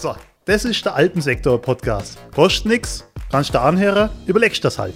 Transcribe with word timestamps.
So, 0.00 0.14
das 0.44 0.64
ist 0.64 0.84
der 0.84 0.94
Alpensektor-Podcast. 0.94 2.20
Kostet 2.32 2.66
nix, 2.66 3.04
kannst 3.32 3.52
du 3.52 3.60
anhören, 3.60 4.10
überlegst 4.28 4.64
das 4.64 4.78
halt. 4.78 4.94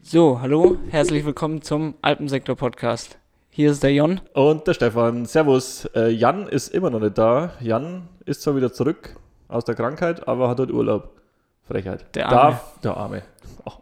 So, 0.00 0.40
hallo, 0.40 0.78
herzlich 0.88 1.26
willkommen 1.26 1.60
zum 1.60 1.96
Alpensektor-Podcast. 2.00 3.18
Hier 3.50 3.70
ist 3.70 3.82
der 3.82 3.92
Jon. 3.92 4.22
Und 4.32 4.66
der 4.66 4.72
Stefan. 4.72 5.26
Servus. 5.26 5.84
Äh, 5.94 6.08
Jan 6.08 6.48
ist 6.48 6.68
immer 6.72 6.88
noch 6.88 7.00
nicht 7.00 7.18
da. 7.18 7.52
Jan 7.60 8.08
ist 8.24 8.40
zwar 8.40 8.56
wieder 8.56 8.72
zurück 8.72 9.16
aus 9.48 9.66
der 9.66 9.74
Krankheit, 9.74 10.26
aber 10.26 10.48
hat 10.48 10.58
heute 10.58 10.72
Urlaub. 10.72 11.20
Frechheit. 11.68 12.06
Der 12.14 12.30
Arme. 12.30 12.36
Darf, 12.36 12.80
der 12.80 12.96
Arme. 12.96 13.22
Oh. 13.66 13.72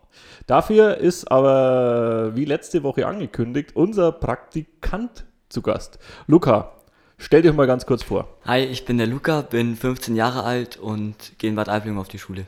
Dafür 0.49 0.96
ist 0.96 1.31
aber, 1.31 2.35
wie 2.35 2.46
letzte 2.46 2.82
Woche 2.82 3.07
angekündigt, 3.07 3.77
unser 3.77 4.11
Praktikant 4.11 5.25
zu 5.53 5.63
Gast. 5.63 5.99
Luca, 6.27 6.73
stell 7.19 7.43
dich 7.43 7.53
mal 7.53 7.67
ganz 7.67 7.87
kurz 7.87 8.03
vor. 8.03 8.27
Hi, 8.47 8.61
ich 8.61 8.85
bin 8.85 8.99
der 8.99 9.07
Luca, 9.07 9.43
bin 9.43 9.77
15 9.77 10.17
Jahre 10.17 10.45
alt 10.45 10.79
und 10.79 11.39
gehe 11.39 11.51
in 11.51 11.57
Bad 11.57 11.69
Aibling 11.69 11.99
auf 11.99 12.09
die 12.09 12.19
Schule. 12.19 12.47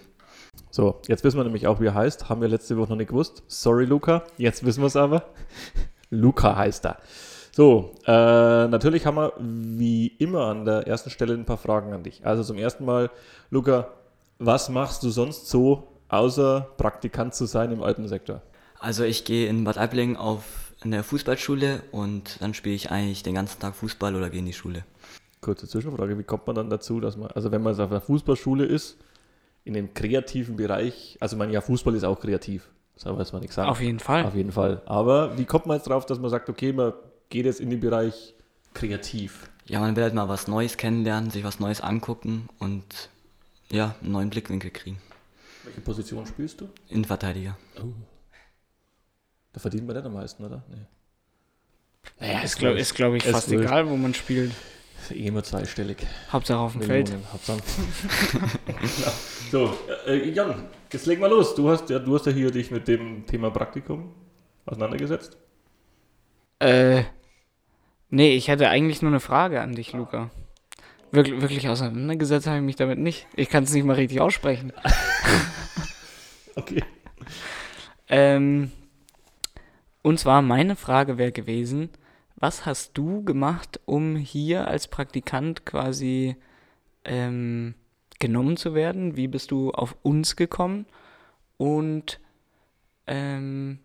So, 0.70 1.00
jetzt 1.06 1.22
wissen 1.22 1.36
wir 1.36 1.44
nämlich 1.44 1.66
auch, 1.66 1.80
wie 1.80 1.86
er 1.86 1.94
heißt. 1.94 2.28
Haben 2.28 2.40
wir 2.40 2.48
letzte 2.48 2.76
Woche 2.76 2.90
noch 2.90 2.96
nicht 2.96 3.10
gewusst. 3.10 3.42
Sorry, 3.46 3.84
Luca. 3.84 4.24
Jetzt 4.38 4.64
wissen 4.64 4.80
wir 4.80 4.86
es 4.86 4.96
aber. 4.96 5.24
Luca 6.10 6.56
heißt 6.56 6.86
er. 6.86 6.98
So, 7.52 7.94
äh, 8.06 8.10
natürlich 8.10 9.06
haben 9.06 9.16
wir 9.16 9.32
wie 9.38 10.08
immer 10.08 10.46
an 10.46 10.64
der 10.64 10.88
ersten 10.88 11.10
Stelle 11.10 11.34
ein 11.34 11.44
paar 11.44 11.58
Fragen 11.58 11.92
an 11.92 12.02
dich. 12.02 12.26
Also 12.26 12.42
zum 12.42 12.58
ersten 12.58 12.84
Mal, 12.84 13.10
Luca, 13.50 13.88
was 14.38 14.68
machst 14.68 15.02
du 15.04 15.10
sonst 15.10 15.48
so, 15.48 15.86
außer 16.08 16.68
Praktikant 16.76 17.34
zu 17.34 17.44
sein 17.44 17.70
im 17.70 17.82
Alpensektor? 17.82 18.42
Also 18.80 19.04
ich 19.04 19.24
gehe 19.24 19.48
in 19.48 19.62
Bad 19.62 19.78
Aibling 19.78 20.16
auf 20.16 20.63
eine 20.84 21.02
Fußballschule 21.02 21.82
und 21.90 22.40
dann 22.40 22.54
spiele 22.54 22.74
ich 22.74 22.90
eigentlich 22.90 23.22
den 23.22 23.34
ganzen 23.34 23.60
Tag 23.60 23.74
Fußball 23.74 24.14
oder 24.14 24.30
gehe 24.30 24.40
in 24.40 24.46
die 24.46 24.52
Schule. 24.52 24.84
Kurze 25.40 25.66
Zwischenfrage, 25.68 26.18
wie 26.18 26.22
kommt 26.22 26.46
man 26.46 26.56
dann 26.56 26.70
dazu, 26.70 27.00
dass 27.00 27.16
man, 27.16 27.30
also 27.30 27.50
wenn 27.50 27.62
man 27.62 27.78
auf 27.78 27.90
einer 27.90 28.00
Fußballschule 28.00 28.64
ist, 28.64 28.96
in 29.64 29.74
dem 29.74 29.94
kreativen 29.94 30.56
Bereich, 30.56 31.16
also 31.20 31.36
man 31.36 31.50
ja, 31.50 31.60
Fußball 31.60 31.94
ist 31.94 32.04
auch 32.04 32.20
kreativ, 32.20 32.68
so 32.96 33.16
weiß 33.16 33.32
man 33.32 33.40
nichts 33.40 33.56
sagen. 33.56 33.68
Auf 33.68 33.80
jeden 33.80 33.98
Fall. 33.98 34.24
Auf 34.24 34.34
jeden 34.34 34.52
Fall. 34.52 34.82
Aber 34.86 35.36
wie 35.38 35.44
kommt 35.44 35.66
man 35.66 35.76
jetzt 35.76 35.88
drauf, 35.88 36.06
dass 36.06 36.18
man 36.18 36.30
sagt, 36.30 36.48
okay, 36.48 36.72
man 36.72 36.92
geht 37.30 37.46
jetzt 37.46 37.60
in 37.60 37.70
den 37.70 37.80
Bereich 37.80 38.34
kreativ? 38.74 39.50
Ja, 39.66 39.80
man 39.80 39.96
will 39.96 40.02
halt 40.02 40.14
mal 40.14 40.28
was 40.28 40.48
Neues 40.48 40.76
kennenlernen, 40.76 41.30
sich 41.30 41.44
was 41.44 41.60
Neues 41.60 41.80
angucken 41.80 42.48
und 42.58 42.84
ja, 43.70 43.94
einen 44.02 44.12
neuen 44.12 44.30
Blickwinkel 44.30 44.70
kriegen. 44.70 44.98
Welche 45.64 45.80
Position 45.80 46.26
spielst 46.26 46.60
du? 46.60 46.68
Innenverteidiger. 46.90 47.56
Da 49.54 49.60
verdient 49.60 49.86
man 49.86 49.96
nicht 49.96 50.04
am 50.04 50.12
meisten, 50.12 50.44
oder? 50.44 50.62
Nee. 50.68 50.84
Naja, 52.20 52.40
ist, 52.40 52.58
glaube 52.58 52.78
ist, 52.78 52.94
glaub 52.94 53.14
ich, 53.14 53.22
fast 53.22 53.50
wurscht. 53.50 53.64
egal, 53.64 53.88
wo 53.88 53.96
man 53.96 54.12
spielt. 54.12 54.52
Ist 55.00 55.12
eh 55.12 55.26
immer 55.26 55.42
zweistellig. 55.42 55.98
Hauptsache 56.30 56.58
auf 56.58 56.72
dem 56.72 56.82
Feld. 56.82 57.16
Hauptsache. 57.32 57.60
ja. 58.68 59.12
So, 59.50 59.72
äh, 60.06 60.30
Jan, 60.30 60.64
jetzt 60.92 61.06
leg 61.06 61.20
mal 61.20 61.30
los. 61.30 61.54
Du 61.54 61.70
hast, 61.70 61.88
ja, 61.88 62.00
du 62.00 62.14
hast 62.14 62.26
ja 62.26 62.32
hier 62.32 62.50
dich 62.50 62.72
mit 62.72 62.88
dem 62.88 63.24
Thema 63.26 63.50
Praktikum 63.50 64.12
auseinandergesetzt. 64.66 65.36
Äh, 66.58 67.04
nee, 68.10 68.34
ich 68.34 68.48
hätte 68.48 68.68
eigentlich 68.68 69.00
nur 69.00 69.12
eine 69.12 69.20
Frage 69.20 69.60
an 69.60 69.76
dich, 69.76 69.92
Luca. 69.92 70.30
Wirklich, 71.12 71.40
wirklich 71.40 71.68
auseinandergesetzt 71.68 72.48
habe 72.48 72.56
ich 72.56 72.64
mich 72.64 72.76
damit 72.76 72.98
nicht. 72.98 73.28
Ich 73.36 73.48
kann 73.48 73.62
es 73.62 73.72
nicht 73.72 73.84
mal 73.84 73.94
richtig 73.94 74.20
aussprechen. 74.20 74.72
Okay. 76.56 76.84
Ähm, 78.08 78.70
und 80.04 80.20
zwar 80.20 80.42
meine 80.42 80.76
Frage 80.76 81.16
wäre 81.16 81.32
gewesen, 81.32 81.88
was 82.36 82.66
hast 82.66 82.90
du 82.92 83.24
gemacht, 83.24 83.80
um 83.86 84.16
hier 84.16 84.68
als 84.68 84.86
Praktikant 84.86 85.64
quasi 85.64 86.36
ähm, 87.06 87.74
genommen 88.18 88.58
zu 88.58 88.74
werden? 88.74 89.16
Wie 89.16 89.28
bist 89.28 89.50
du 89.50 89.70
auf 89.70 89.96
uns 90.02 90.36
gekommen? 90.36 90.84
Und 91.56 92.20
ähm, 93.06 93.78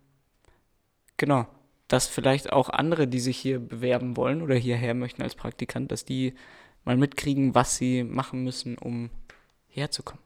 genau, 1.15 1.47
dass 1.87 2.07
vielleicht 2.07 2.51
auch 2.51 2.67
andere, 2.67 3.07
die 3.07 3.21
sich 3.21 3.37
hier 3.37 3.59
bewerben 3.61 4.17
wollen 4.17 4.41
oder 4.41 4.55
hierher 4.55 4.95
möchten 4.95 5.21
als 5.21 5.35
Praktikant, 5.35 5.89
dass 5.89 6.03
die 6.03 6.33
mal 6.83 6.97
mitkriegen, 6.97 7.55
was 7.55 7.77
sie 7.77 8.03
machen 8.03 8.43
müssen, 8.43 8.77
um 8.77 9.09
herzukommen. 9.69 10.21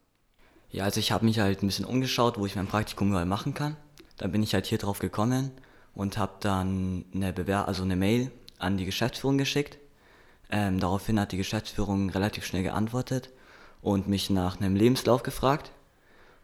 Ja, 0.72 0.86
also 0.86 1.00
ich 1.00 1.12
habe 1.12 1.26
mich 1.26 1.38
halt 1.38 1.62
ein 1.62 1.68
bisschen 1.68 1.86
umgeschaut, 1.86 2.40
wo 2.40 2.48
ich 2.48 2.56
mein 2.56 2.66
Praktikum 2.66 3.10
überall 3.10 3.28
machen 3.28 3.54
kann. 3.54 3.78
Dann 4.18 4.32
bin 4.32 4.42
ich 4.42 4.56
halt 4.56 4.66
hier 4.66 4.80
drauf 4.80 4.98
gekommen 4.98 5.52
und 5.96 6.18
habe 6.18 6.34
dann 6.40 7.06
eine 7.14 7.34
Bewer 7.34 7.68
also 7.68 7.84
eine 7.84 7.96
Mail 7.96 8.32
an 8.58 8.78
die 8.78 8.86
Geschäftsführung 8.86 9.38
geschickt. 9.38 9.78
Ähm, 10.52 10.80
daraufhin 10.80 11.20
hat 11.20 11.32
die 11.32 11.38
Geschäftsführung 11.38 12.10
relativ 12.10 12.46
schnell 12.46 12.64
geantwortet 12.64 13.30
und 13.82 14.08
mich 14.08 14.30
nach 14.30 14.60
einem 14.60 14.76
Lebenslauf 14.76 15.24
gefragt. 15.24 15.72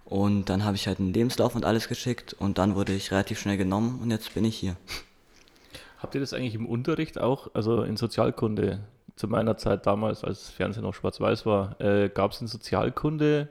Und 0.06 0.50
dann 0.50 0.66
habe 0.66 0.76
ich 0.76 0.88
halt 0.88 1.00
einen 1.00 1.14
Lebenslauf 1.14 1.56
und 1.56 1.66
alles 1.66 1.88
geschickt 1.88 2.34
und 2.34 2.58
dann 2.58 2.76
wurde 2.76 2.94
ich 2.94 3.12
relativ 3.12 3.40
schnell 3.40 3.58
genommen 3.58 4.00
und 4.02 4.10
jetzt 4.10 4.34
bin 4.34 4.44
ich 4.44 4.58
hier. 4.58 4.76
Habt 6.00 6.16
ihr 6.16 6.22
das 6.22 6.34
eigentlich 6.34 6.56
im 6.56 6.66
Unterricht 6.66 7.20
auch, 7.20 7.54
also 7.54 7.84
in 7.84 7.98
Sozialkunde, 7.98 8.80
zu 9.16 9.28
meiner 9.28 9.58
Zeit 9.58 9.86
damals, 9.86 10.24
als 10.24 10.50
Fernsehen 10.50 10.84
noch 10.84 10.96
schwarz-weiß 10.96 11.46
war, 11.46 11.80
äh, 11.82 12.10
gab 12.10 12.32
es 12.32 12.42
in 12.42 12.48
Sozialkunde 12.48 13.50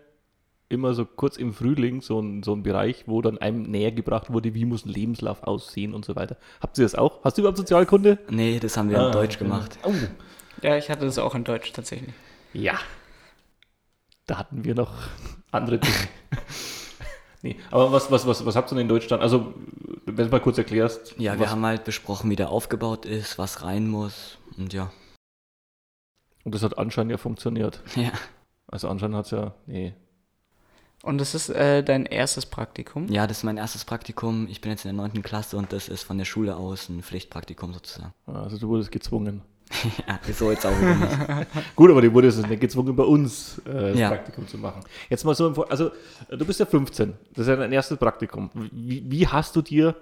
immer 0.70 0.92
so 0.94 1.04
kurz 1.06 1.36
im 1.36 1.52
Frühling 1.54 2.00
so 2.02 2.20
ein, 2.20 2.42
so 2.42 2.52
ein 2.54 2.62
Bereich, 2.62 3.04
wo 3.06 3.22
dann 3.22 3.38
einem 3.38 3.62
näher 3.62 3.92
gebracht 3.92 4.30
wurde, 4.32 4.54
wie 4.54 4.64
muss 4.66 4.84
ein 4.84 4.90
Lebenslauf 4.90 5.42
aussehen 5.44 5.94
und 5.94 6.04
so 6.04 6.14
weiter. 6.16 6.36
Habt 6.60 6.76
ihr 6.78 6.84
das 6.84 6.94
auch? 6.94 7.24
Hast 7.24 7.38
du 7.38 7.42
überhaupt 7.42 7.56
Sozialkunde? 7.58 8.18
Nee, 8.28 8.58
das 8.60 8.76
haben 8.76 8.90
wir 8.90 9.00
Ah, 9.00 9.06
in 9.06 9.12
Deutsch 9.12 9.36
okay. 9.36 9.44
gemacht. 9.44 9.78
Oh, 9.84 9.92
Ja, 10.62 10.76
ich 10.76 10.90
hatte 10.90 11.06
das 11.06 11.18
auch 11.18 11.34
in 11.34 11.44
Deutsch 11.44 11.72
tatsächlich. 11.72 12.14
ja. 12.52 12.78
Da 14.26 14.36
hatten 14.36 14.62
wir 14.62 14.74
noch 14.74 14.92
andere 15.52 15.78
Dinge. 15.78 15.94
nee, 17.42 17.56
aber 17.70 17.92
was, 17.92 18.10
was, 18.10 18.26
was, 18.26 18.44
was 18.44 18.56
habt 18.56 18.70
ihr 18.70 18.74
denn 18.74 18.82
in 18.82 18.88
Deutsch 18.88 19.06
dann? 19.08 19.20
Also, 19.20 19.54
wenn 20.04 20.26
du 20.26 20.30
mal 20.30 20.38
kurz 20.40 20.58
erklärst. 20.58 21.14
Ja, 21.18 21.32
wir 21.32 21.40
was, 21.46 21.50
haben 21.52 21.64
halt 21.64 21.84
besprochen, 21.84 22.28
wie 22.28 22.36
der 22.36 22.50
aufgebaut 22.50 23.06
ist, 23.06 23.38
was 23.38 23.62
rein 23.62 23.88
muss 23.88 24.36
und 24.58 24.74
ja. 24.74 24.90
Und 26.44 26.54
das 26.54 26.62
hat 26.62 26.76
anscheinend 26.76 27.10
ja 27.12 27.16
funktioniert. 27.16 27.80
Ja, 27.96 28.10
Also 28.66 28.90
anscheinend 28.90 29.16
hat 29.16 29.24
es 29.24 29.30
ja, 29.30 29.54
nee, 29.64 29.94
Und 31.02 31.18
das 31.18 31.34
ist 31.34 31.48
äh, 31.48 31.82
dein 31.84 32.06
erstes 32.06 32.44
Praktikum? 32.46 33.06
ja 33.08 33.26
das 33.26 33.38
ist 33.38 33.44
mein 33.44 33.56
erstes 33.56 33.84
Praktikum. 33.84 34.48
Ich 34.50 34.60
bin 34.60 34.70
jetzt 34.72 34.84
in 34.84 34.96
der 34.96 35.06
9. 35.08 35.22
Klasse 35.22 35.56
und 35.56 35.72
das 35.72 35.88
ist 35.88 36.02
von 36.02 36.18
der 36.18 36.24
Schule 36.24 36.56
aus 36.56 36.88
ein 36.88 37.02
Pflichtpraktikum 37.02 37.72
sozusagen. 37.72 38.12
also 38.26 38.58
du 38.58 38.68
wurdest 38.68 38.90
gezwungen. 38.92 39.42
Ja, 40.08 40.18
so 40.32 40.50
jetzt 40.50 40.64
auch 40.64 40.70
nicht. 40.80 41.46
Gut, 41.76 41.90
aber 41.90 42.00
die 42.00 42.12
wurde 42.12 42.28
jetzt 42.28 42.38
nicht 42.48 42.60
gezwungen, 42.60 42.96
bei 42.96 43.02
uns 43.04 43.58
äh, 43.66 43.90
das 43.90 43.98
Ja. 43.98 44.08
Praktikum 44.08 44.48
zu 44.48 44.56
machen. 44.56 44.80
Jetzt 45.10 45.24
mal 45.26 45.34
so, 45.34 45.46
im 45.46 45.54
Vor- 45.54 45.70
also 45.70 45.90
du 46.30 46.44
bist 46.46 46.58
ja 46.58 46.64
15, 46.64 47.12
das 47.34 47.42
ist 47.42 47.48
ja 47.48 47.56
dein 47.56 47.72
erstes 47.72 47.98
Praktikum. 47.98 48.50
Wie, 48.72 49.04
wie 49.10 49.26
hast 49.28 49.54
du 49.56 49.60
dir 49.62 49.94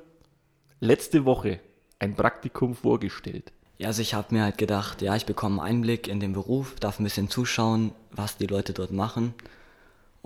letzte 0.81 1.25
Woche 1.25 1.59
ein 1.99 2.15
Praktikum 2.15 2.77
vorgestellt? 2.77 3.53
Ja, 3.79 3.89
also 3.89 4.03
ich 4.03 4.15
habe 4.15 4.33
mir 4.35 4.45
halt 4.45 4.57
gedacht, 4.57 5.03
ja, 5.03 5.17
ich 5.17 5.27
bekomme 5.27 5.61
einen 5.63 5.79
Einblick 5.79 6.07
in 6.07 6.21
den 6.21 6.33
Beruf, 6.33 6.77
darf 6.79 7.01
ein 7.01 7.05
bisschen 7.05 7.29
zuschauen, 7.29 7.91
was 8.13 8.37
die 8.37 8.47
Leute 8.47 8.73
dort 8.73 8.93
machen. 8.93 9.35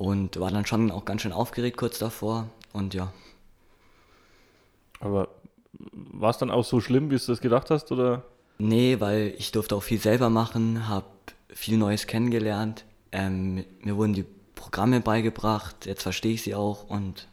Und 0.01 0.41
war 0.41 0.51
dann 0.51 0.65
schon 0.65 0.91
auch 0.91 1.05
ganz 1.05 1.21
schön 1.21 1.33
aufgeregt 1.33 1.77
kurz 1.77 1.99
davor. 1.99 2.49
Und 2.73 2.95
ja, 2.95 3.13
Aber 4.99 5.29
war 5.73 6.31
es 6.31 6.39
dann 6.39 6.51
auch 6.51 6.65
so 6.65 6.81
schlimm, 6.81 7.11
wie 7.11 7.19
du 7.19 7.27
das 7.27 7.43
gedacht 7.43 7.69
hast? 7.69 7.93
Oder? 7.93 8.23
nee, 8.57 8.99
weil 8.99 9.35
ich 9.37 9.53
durfte 9.53 9.77
auch 9.77 9.83
viel 9.83 10.01
selber 10.01 10.31
machen, 10.31 10.89
habe 10.89 11.05
viel 11.49 11.77
Neues 11.77 12.07
kennengelernt. 12.07 12.87
Ähm, 13.13 13.67
mir 13.83 13.95
wurden 13.95 14.15
die 14.15 14.25
Programme 14.55 15.03
beigebracht, 15.03 15.85
jetzt 15.85 16.03
verstehe 16.03 16.33
ich 16.33 16.43
sie 16.43 16.55
auch 16.55 16.89
und 16.89 17.29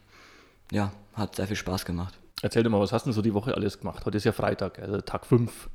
ja, 0.70 0.92
hat 1.14 1.36
sehr 1.36 1.46
viel 1.46 1.56
Spaß 1.56 1.86
gemacht. 1.86 2.18
Erzähl 2.42 2.62
dir 2.64 2.68
mal, 2.68 2.80
was 2.80 2.92
hast 2.92 3.06
du 3.06 3.08
denn 3.08 3.14
so 3.14 3.22
die 3.22 3.32
Woche 3.32 3.54
alles 3.54 3.78
gemacht? 3.78 4.04
Heute 4.04 4.18
ist 4.18 4.24
ja 4.24 4.32
Freitag, 4.32 4.78
also 4.78 5.00
Tag 5.00 5.24
5. 5.24 5.70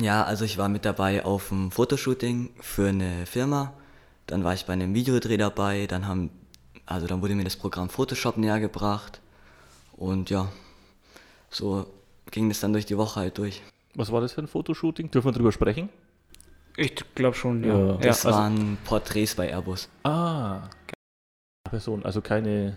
Ja, 0.00 0.22
also 0.22 0.44
ich 0.44 0.56
war 0.56 0.68
mit 0.68 0.84
dabei 0.84 1.24
auf 1.24 1.50
einem 1.50 1.72
Fotoshooting 1.72 2.50
für 2.60 2.90
eine 2.90 3.26
Firma. 3.26 3.72
Dann 4.26 4.44
war 4.44 4.54
ich 4.54 4.64
bei 4.66 4.72
einem 4.72 4.94
Videodreh 4.94 5.36
dabei. 5.36 5.86
Dann 5.86 6.06
haben, 6.06 6.30
also 6.86 7.06
dann 7.06 7.22
wurde 7.22 7.34
mir 7.34 7.44
das 7.44 7.56
Programm 7.56 7.88
Photoshop 7.88 8.36
näher 8.36 8.60
gebracht. 8.60 9.20
Und 9.96 10.30
ja, 10.30 10.50
so 11.50 11.86
ging 12.30 12.50
es 12.50 12.60
dann 12.60 12.72
durch 12.72 12.86
die 12.86 12.96
Woche 12.96 13.20
halt 13.20 13.38
durch. 13.38 13.62
Was 13.94 14.10
war 14.10 14.20
das 14.20 14.32
für 14.32 14.42
ein 14.42 14.48
Fotoshooting? 14.48 15.10
Dürfen 15.10 15.28
wir 15.28 15.32
drüber 15.32 15.52
sprechen? 15.52 15.88
Ich 16.76 16.94
glaube 17.14 17.36
schon, 17.36 17.62
ja. 17.62 17.76
Ja. 17.76 17.86
ja. 17.86 17.96
Das 17.98 18.24
also- 18.24 18.38
waren 18.38 18.78
Porträts 18.84 19.34
bei 19.34 19.50
Airbus. 19.50 19.88
Ah, 20.04 20.62
Person, 21.68 22.04
also 22.04 22.20
keine. 22.20 22.76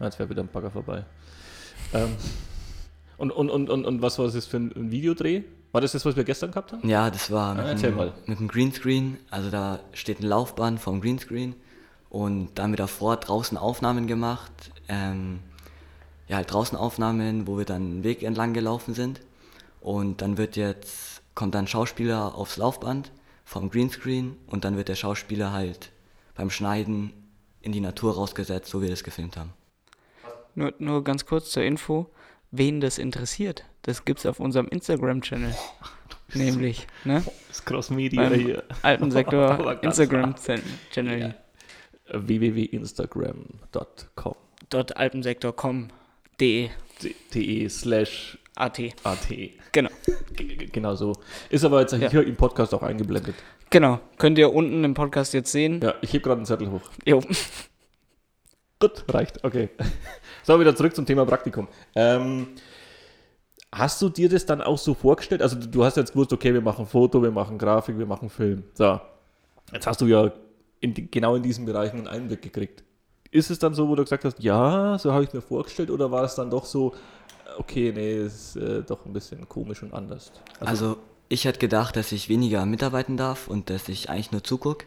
Jetzt 0.00 0.18
wäre 0.18 0.28
wieder 0.28 0.42
ein 0.42 0.48
Bagger 0.48 0.70
vorbei. 0.70 1.04
Ähm, 1.92 2.16
und, 3.16 3.30
und, 3.30 3.50
und, 3.50 3.70
und, 3.70 3.84
und 3.86 4.02
was 4.02 4.18
war 4.18 4.26
das 4.30 4.46
für 4.46 4.56
ein 4.56 4.90
Videodreh? 4.90 5.42
War 5.74 5.80
das 5.80 5.90
das, 5.90 6.04
was 6.04 6.14
wir 6.14 6.22
gestern 6.22 6.52
gehabt 6.52 6.70
haben? 6.72 6.88
Ja, 6.88 7.10
das 7.10 7.32
war 7.32 7.52
mit, 7.56 7.64
Ah, 7.64 7.70
erzähl 7.70 7.98
einem, 7.98 8.12
mit 8.26 8.38
einem 8.38 8.46
Greenscreen. 8.46 9.18
Also 9.28 9.50
da 9.50 9.80
steht 9.92 10.20
ein 10.20 10.26
Laufband 10.26 10.78
vom 10.78 11.00
Greenscreen. 11.00 11.56
Und 12.10 12.50
da 12.54 12.62
haben 12.62 12.70
wir 12.70 12.76
davor 12.76 13.16
draußen 13.16 13.58
Aufnahmen 13.58 14.06
gemacht. 14.06 14.52
Ähm, 14.88 15.40
ja, 16.28 16.36
halt 16.36 16.52
draußen 16.52 16.78
Aufnahmen, 16.78 17.48
wo 17.48 17.58
wir 17.58 17.64
dann 17.64 17.82
einen 17.82 18.04
Weg 18.04 18.22
entlang 18.22 18.54
gelaufen 18.54 18.94
sind. 18.94 19.20
Und 19.80 20.22
dann 20.22 20.38
wird 20.38 20.54
jetzt 20.54 21.22
kommt 21.34 21.56
dann 21.56 21.64
ein 21.64 21.66
Schauspieler 21.66 22.36
aufs 22.36 22.56
Laufband 22.56 23.10
vom 23.44 23.68
Greenscreen 23.68 24.36
und 24.46 24.64
dann 24.64 24.76
wird 24.76 24.86
der 24.86 24.94
Schauspieler 24.94 25.50
halt 25.50 25.90
beim 26.36 26.50
Schneiden 26.50 27.12
in 27.62 27.72
die 27.72 27.80
Natur 27.80 28.14
rausgesetzt, 28.14 28.70
so 28.70 28.78
wie 28.78 28.84
wir 28.84 28.90
das 28.90 29.02
gefilmt 29.02 29.36
haben. 29.36 29.52
Nur, 30.54 30.72
nur 30.78 31.02
ganz 31.02 31.26
kurz 31.26 31.50
zur 31.50 31.64
Info, 31.64 32.10
wen 32.52 32.80
das 32.80 32.98
interessiert, 32.98 33.64
das 33.84 34.04
gibt's 34.04 34.26
auf 34.26 34.40
unserem 34.40 34.68
Instagram-Channel. 34.68 35.54
Nämlich, 36.34 36.86
ne? 37.04 37.22
Das 37.48 37.64
Cross-Media 37.64 38.28
hier. 38.30 38.62
alten 38.82 39.10
Sektor 39.10 39.56
ganz 39.80 39.84
Instagram-Channel. 39.98 41.18
Ja. 41.20 41.34
www.instagram.com 42.12 44.34
Dort 44.70 44.96
alpensektor.com.de 44.96 46.70
de 47.34 47.68
slash 47.68 48.38
AT. 48.56 48.80
at. 49.04 49.18
Genau. 49.72 49.90
G- 50.34 50.66
Genau 50.72 50.94
so. 50.94 51.12
Ist 51.50 51.64
aber 51.64 51.80
jetzt 51.80 51.92
Ja. 51.92 52.10
hier 52.10 52.26
im 52.26 52.36
Podcast 52.36 52.72
auch 52.74 52.82
eingeblendet. 52.82 53.34
Genau. 53.70 54.00
Könnt 54.18 54.38
ihr 54.38 54.52
unten 54.52 54.84
im 54.84 54.94
Podcast 54.94 55.34
jetzt 55.34 55.52
sehen. 55.52 55.80
Ja, 55.82 55.94
ich 56.00 56.12
heb 56.12 56.22
gerade 56.22 56.38
einen 56.38 56.46
Zettel 56.46 56.70
hoch. 56.70 56.82
Jo. 57.04 57.20
Gut, 58.80 59.04
reicht. 59.08 59.44
Okay. 59.44 59.68
So, 60.46 60.60
wieder 60.60 60.76
zurück 60.76 60.94
zum 60.94 61.06
Thema 61.06 61.24
Praktikum. 61.24 61.68
Ähm, 61.96 62.48
hast 63.74 64.00
du 64.00 64.08
dir 64.08 64.28
das 64.28 64.46
dann 64.46 64.60
auch 64.62 64.78
so 64.78 64.94
vorgestellt? 64.94 65.42
Also, 65.42 65.56
du 65.56 65.84
hast 65.84 65.96
jetzt 65.96 66.12
gewusst, 66.12 66.32
okay, 66.32 66.54
wir 66.54 66.60
machen 66.60 66.86
Foto, 66.86 67.22
wir 67.22 67.30
machen 67.30 67.58
Grafik, 67.58 67.98
wir 67.98 68.06
machen 68.06 68.30
Film. 68.30 68.64
So. 68.74 69.00
Jetzt 69.72 69.86
hast 69.86 70.00
du 70.00 70.06
ja 70.06 70.32
in 70.80 70.94
die, 70.94 71.10
genau 71.10 71.36
in 71.36 71.42
diesen 71.42 71.64
Bereichen 71.64 71.98
einen 71.98 72.08
Einblick 72.08 72.42
gekriegt. 72.42 72.84
Ist 73.30 73.50
es 73.50 73.58
dann 73.58 73.74
so, 73.74 73.88
wo 73.88 73.96
du 73.96 74.04
gesagt 74.04 74.24
hast, 74.24 74.40
ja, 74.42 74.96
so 74.98 75.12
habe 75.12 75.24
ich 75.24 75.32
mir 75.32 75.40
vorgestellt, 75.40 75.90
oder 75.90 76.10
war 76.10 76.22
es 76.24 76.36
dann 76.36 76.50
doch 76.50 76.64
so, 76.64 76.94
okay, 77.58 77.92
nee, 77.94 78.22
ist 78.22 78.56
äh, 78.56 78.82
doch 78.82 79.04
ein 79.06 79.12
bisschen 79.12 79.48
komisch 79.48 79.82
und 79.82 79.92
anders? 79.92 80.30
Also 80.60 80.98
ich 81.28 81.44
hätte 81.44 81.58
gedacht, 81.58 81.96
dass 81.96 82.12
ich 82.12 82.28
weniger 82.28 82.64
mitarbeiten 82.66 83.16
darf 83.16 83.48
und 83.48 83.70
dass 83.70 83.88
ich 83.88 84.08
eigentlich 84.08 84.32
nur 84.32 84.44
zugucke. 84.44 84.86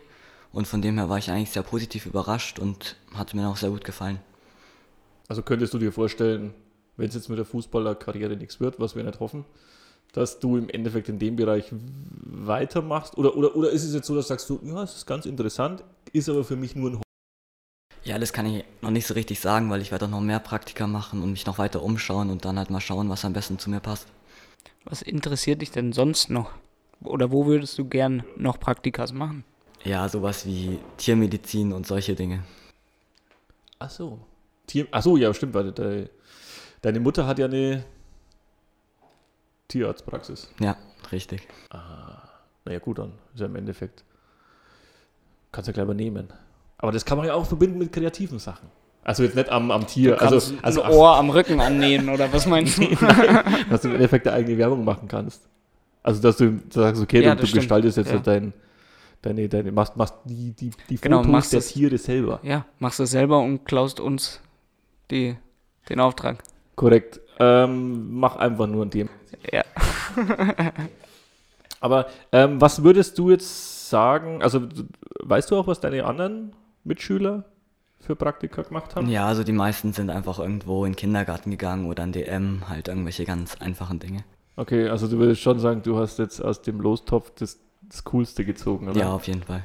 Und 0.53 0.65
von 0.65 0.81
dem 0.81 0.97
her 0.97 1.09
war 1.09 1.17
ich 1.17 1.29
eigentlich 1.29 1.51
sehr 1.51 1.63
positiv 1.63 2.05
überrascht 2.05 2.57
und 2.57 2.95
hat 3.13 3.33
mir 3.33 3.49
auch 3.49 3.57
sehr 3.57 3.69
gut 3.69 3.83
gefallen. 3.83 4.19
Also 5.27 5.41
könntest 5.41 5.73
du 5.73 5.77
dir 5.77 5.91
vorstellen, 5.91 6.53
wenn 6.97 7.07
es 7.07 7.15
jetzt 7.15 7.29
mit 7.29 7.37
der 7.37 7.45
Fußballerkarriere 7.45 8.35
nichts 8.35 8.59
wird, 8.59 8.79
was 8.79 8.95
wir 8.95 9.03
nicht 9.03 9.19
hoffen, 9.19 9.45
dass 10.13 10.39
du 10.39 10.57
im 10.57 10.69
Endeffekt 10.69 11.09
in 11.09 11.19
dem 11.19 11.35
Bereich 11.35 11.71
weitermachst? 11.71 13.17
Oder, 13.17 13.35
oder, 13.37 13.55
oder 13.55 13.69
ist 13.69 13.83
es 13.83 13.93
jetzt 13.93 14.07
so, 14.07 14.15
dass 14.15 14.27
sagst 14.27 14.49
du, 14.49 14.59
ja, 14.63 14.83
es 14.83 14.95
ist 14.95 15.05
ganz 15.05 15.25
interessant, 15.25 15.83
ist 16.13 16.29
aber 16.29 16.43
für 16.43 16.55
mich 16.55 16.75
nur 16.75 16.89
ein 16.89 16.93
Hobby? 16.95 17.03
Ja, 18.03 18.17
das 18.17 18.33
kann 18.33 18.45
ich 18.45 18.63
noch 18.81 18.89
nicht 18.89 19.05
so 19.05 19.13
richtig 19.13 19.39
sagen, 19.39 19.69
weil 19.69 19.81
ich 19.81 19.91
werde 19.91 20.05
auch 20.05 20.09
noch 20.09 20.21
mehr 20.21 20.39
Praktika 20.39 20.87
machen 20.87 21.21
und 21.21 21.31
mich 21.31 21.45
noch 21.45 21.57
weiter 21.57 21.83
umschauen 21.83 22.29
und 22.29 22.45
dann 22.45 22.57
halt 22.57 22.69
mal 22.69 22.79
schauen, 22.79 23.09
was 23.09 23.25
am 23.25 23.33
besten 23.33 23.59
zu 23.59 23.69
mir 23.69 23.81
passt. 23.81 24.07
Was 24.85 25.01
interessiert 25.01 25.61
dich 25.61 25.71
denn 25.71 25.91
sonst 25.91 26.29
noch? 26.29 26.51
Oder 27.03 27.31
wo 27.31 27.45
würdest 27.45 27.77
du 27.77 27.85
gern 27.85 28.23
noch 28.37 28.59
Praktikas 28.59 29.11
machen? 29.11 29.43
Ja, 29.83 30.07
sowas 30.09 30.45
wie 30.45 30.79
Tiermedizin 30.97 31.73
und 31.73 31.85
solche 31.85 32.15
Dinge. 32.15 32.43
Ach 33.79 33.89
so. 33.89 34.19
Tier, 34.65 34.87
ach 34.91 35.03
so, 35.03 35.17
ja, 35.17 35.33
stimmt, 35.33 35.53
weil 35.53 35.71
de, 35.71 36.09
deine 36.87 36.99
Mutter 37.01 37.27
hat 37.27 37.37
ja 37.39 37.45
eine 37.45 37.83
Tierarztpraxis. 39.67 40.49
Ja, 40.59 40.77
richtig. 41.11 41.47
Naja, 42.65 42.79
gut, 42.79 42.99
dann 42.99 43.13
ist 43.33 43.39
ja 43.41 43.45
im 43.45 43.55
Endeffekt. 43.55 44.03
Kannst 45.51 45.67
ja 45.67 45.73
gleich 45.73 45.83
übernehmen. 45.85 46.27
Aber 46.77 46.91
das 46.91 47.03
kann 47.05 47.17
man 47.17 47.27
ja 47.27 47.33
auch 47.33 47.45
verbinden 47.45 47.79
mit 47.79 47.91
kreativen 47.91 48.39
Sachen. 48.39 48.69
Also 49.03 49.23
jetzt 49.23 49.35
nicht 49.35 49.49
am, 49.49 49.71
am 49.71 49.87
Tier. 49.87 50.21
Also, 50.21 50.53
also 50.61 50.81
ein 50.81 50.91
Ohr 50.91 51.15
am 51.15 51.29
Rücken 51.29 51.59
annähen 51.61 52.09
oder 52.09 52.31
was 52.31 52.45
meinst 52.45 52.77
du? 52.77 52.87
dass 53.69 53.81
du 53.81 53.87
im 53.89 53.95
Endeffekt 53.95 54.27
eine 54.27 54.35
eigene 54.37 54.57
Werbung 54.57 54.83
machen 54.83 55.07
kannst. 55.07 55.47
Also, 56.03 56.21
dass 56.21 56.37
du 56.37 56.59
sagst, 56.69 57.01
okay, 57.01 57.23
Ja, 57.23 57.35
du, 57.35 57.45
du 57.45 57.51
gestaltest 57.53 57.97
jetzt 57.97 58.11
Ja. 58.11 58.19
dein, 58.19 58.53
deine, 59.21 59.47
deine, 59.49 59.71
machst, 59.71 59.95
machst 59.97 60.13
die, 60.25 60.51
die, 60.53 60.71
die 60.89 60.97
Genau, 60.97 61.17
Fotos 61.17 61.31
machst 61.31 61.53
der 61.53 61.59
das- 61.59 61.67
Tiere 61.69 61.97
selber. 61.97 62.39
ja, 62.43 62.65
machst 62.79 62.99
das 62.99 63.11
selber 63.11 63.39
und 63.39 63.65
klaust 63.65 63.99
uns 63.99 64.39
die, 65.09 65.37
den 65.89 65.99
Auftrag. 66.01 66.43
Korrekt. 66.77 67.19
Ähm, 67.39 68.13
mach 68.13 68.35
einfach 68.35 68.67
nur 68.67 68.85
ein 68.85 68.91
Thema. 68.91 69.09
Ja. 69.51 69.63
Aber 71.79 72.07
ähm, 72.31 72.61
was 72.61 72.83
würdest 72.83 73.17
du 73.17 73.31
jetzt 73.31 73.89
sagen? 73.89 74.41
Also, 74.41 74.61
weißt 75.21 75.51
du 75.51 75.57
auch, 75.57 75.67
was 75.67 75.79
deine 75.79 76.05
anderen 76.05 76.53
Mitschüler 76.83 77.45
für 77.99 78.15
Praktika 78.15 78.61
gemacht 78.61 78.95
haben? 78.95 79.09
Ja, 79.09 79.25
also 79.25 79.43
die 79.43 79.53
meisten 79.53 79.91
sind 79.91 80.11
einfach 80.11 80.37
irgendwo 80.39 80.85
in 80.85 80.91
den 80.91 80.97
Kindergarten 80.97 81.49
gegangen 81.49 81.87
oder 81.87 82.03
in 82.03 82.11
DM, 82.11 82.69
halt 82.69 82.87
irgendwelche 82.87 83.25
ganz 83.25 83.55
einfachen 83.59 83.99
Dinge. 83.99 84.23
Okay, 84.55 84.87
also 84.87 85.07
du 85.07 85.17
würdest 85.17 85.41
schon 85.41 85.59
sagen, 85.59 85.81
du 85.81 85.97
hast 85.97 86.19
jetzt 86.19 86.39
aus 86.39 86.61
dem 86.61 86.79
Lostopf 86.79 87.31
das, 87.39 87.59
das 87.81 88.03
Coolste 88.03 88.45
gezogen, 88.45 88.87
oder? 88.89 88.99
Ja, 88.99 89.11
auf 89.13 89.25
jeden 89.27 89.43
Fall. 89.43 89.63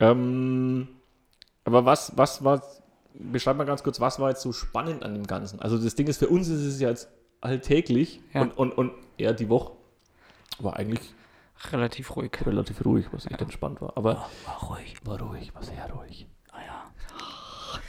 Ähm, 0.00 0.88
aber 1.64 1.84
was, 1.84 2.12
was 2.16 2.42
war, 2.42 2.62
beschreib 3.14 3.56
mal 3.56 3.64
ganz 3.64 3.82
kurz, 3.82 4.00
was 4.00 4.18
war 4.18 4.30
jetzt 4.30 4.42
so 4.42 4.52
spannend 4.52 5.02
an 5.02 5.14
dem 5.14 5.26
Ganzen? 5.26 5.60
Also 5.60 5.78
das 5.78 5.94
Ding 5.94 6.06
ist, 6.06 6.18
für 6.18 6.28
uns 6.28 6.48
ist 6.48 6.60
es 6.62 6.80
ja 6.80 6.88
jetzt 6.90 7.08
alltäglich 7.40 8.20
Ja. 8.32 8.42
und, 8.42 8.56
und, 8.58 8.72
und 8.72 8.92
eher 9.16 9.32
die 9.32 9.48
Woche 9.48 9.72
war 10.58 10.76
eigentlich 10.76 11.14
Relativ 11.70 12.14
ruhig. 12.16 12.32
relativ 12.44 12.84
ruhig, 12.84 13.06
was 13.12 13.26
echt 13.26 13.40
entspannt 13.40 13.80
war. 13.80 13.92
Aber 13.96 14.26
War 14.44 14.68
ruhig. 14.68 14.94
war 15.04 15.20
ruhig, 15.20 15.54
war 15.54 15.62
sehr 15.62 15.88
ruhig. 15.92 16.26
Ah 16.52 16.58
ja. 16.66 16.82